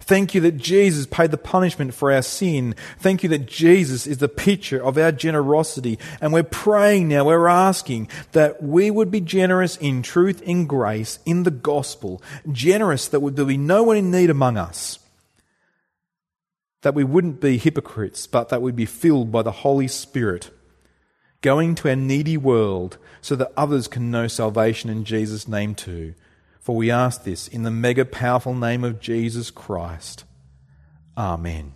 Thank 0.00 0.34
you 0.34 0.40
that 0.42 0.56
Jesus 0.56 1.06
paid 1.06 1.30
the 1.30 1.38
punishment 1.38 1.94
for 1.94 2.12
our 2.12 2.22
sin. 2.22 2.74
Thank 2.98 3.22
you 3.22 3.28
that 3.30 3.46
Jesus 3.46 4.06
is 4.06 4.18
the 4.18 4.28
picture 4.28 4.82
of 4.82 4.98
our 4.98 5.12
generosity. 5.12 5.98
And 6.20 6.32
we're 6.32 6.42
praying 6.42 7.08
now, 7.08 7.24
we're 7.24 7.48
asking 7.48 8.08
that 8.32 8.62
we 8.62 8.90
would 8.90 9.10
be 9.10 9.20
generous 9.20 9.76
in 9.76 10.02
truth, 10.02 10.42
in 10.42 10.66
grace, 10.66 11.18
in 11.24 11.42
the 11.42 11.50
gospel. 11.50 12.22
Generous 12.50 13.08
that 13.08 13.18
there 13.18 13.20
would 13.20 13.36
be 13.36 13.56
no 13.56 13.82
one 13.82 13.96
in 13.96 14.10
need 14.10 14.30
among 14.30 14.56
us. 14.56 14.98
That 16.82 16.94
we 16.94 17.04
wouldn't 17.04 17.40
be 17.40 17.58
hypocrites, 17.58 18.26
but 18.26 18.48
that 18.50 18.62
we'd 18.62 18.76
be 18.76 18.86
filled 18.86 19.32
by 19.32 19.42
the 19.42 19.50
Holy 19.50 19.88
Spirit. 19.88 20.50
Going 21.40 21.74
to 21.76 21.88
our 21.88 21.96
needy 21.96 22.36
world 22.36 22.98
so 23.20 23.34
that 23.36 23.52
others 23.56 23.88
can 23.88 24.10
know 24.10 24.28
salvation 24.28 24.88
in 24.88 25.04
Jesus' 25.04 25.48
name 25.48 25.74
too. 25.74 26.14
For 26.66 26.74
we 26.74 26.90
ask 26.90 27.22
this 27.22 27.46
in 27.46 27.62
the 27.62 27.70
mega 27.70 28.04
powerful 28.04 28.52
name 28.52 28.82
of 28.82 28.98
Jesus 28.98 29.52
Christ. 29.52 30.24
Amen. 31.16 31.75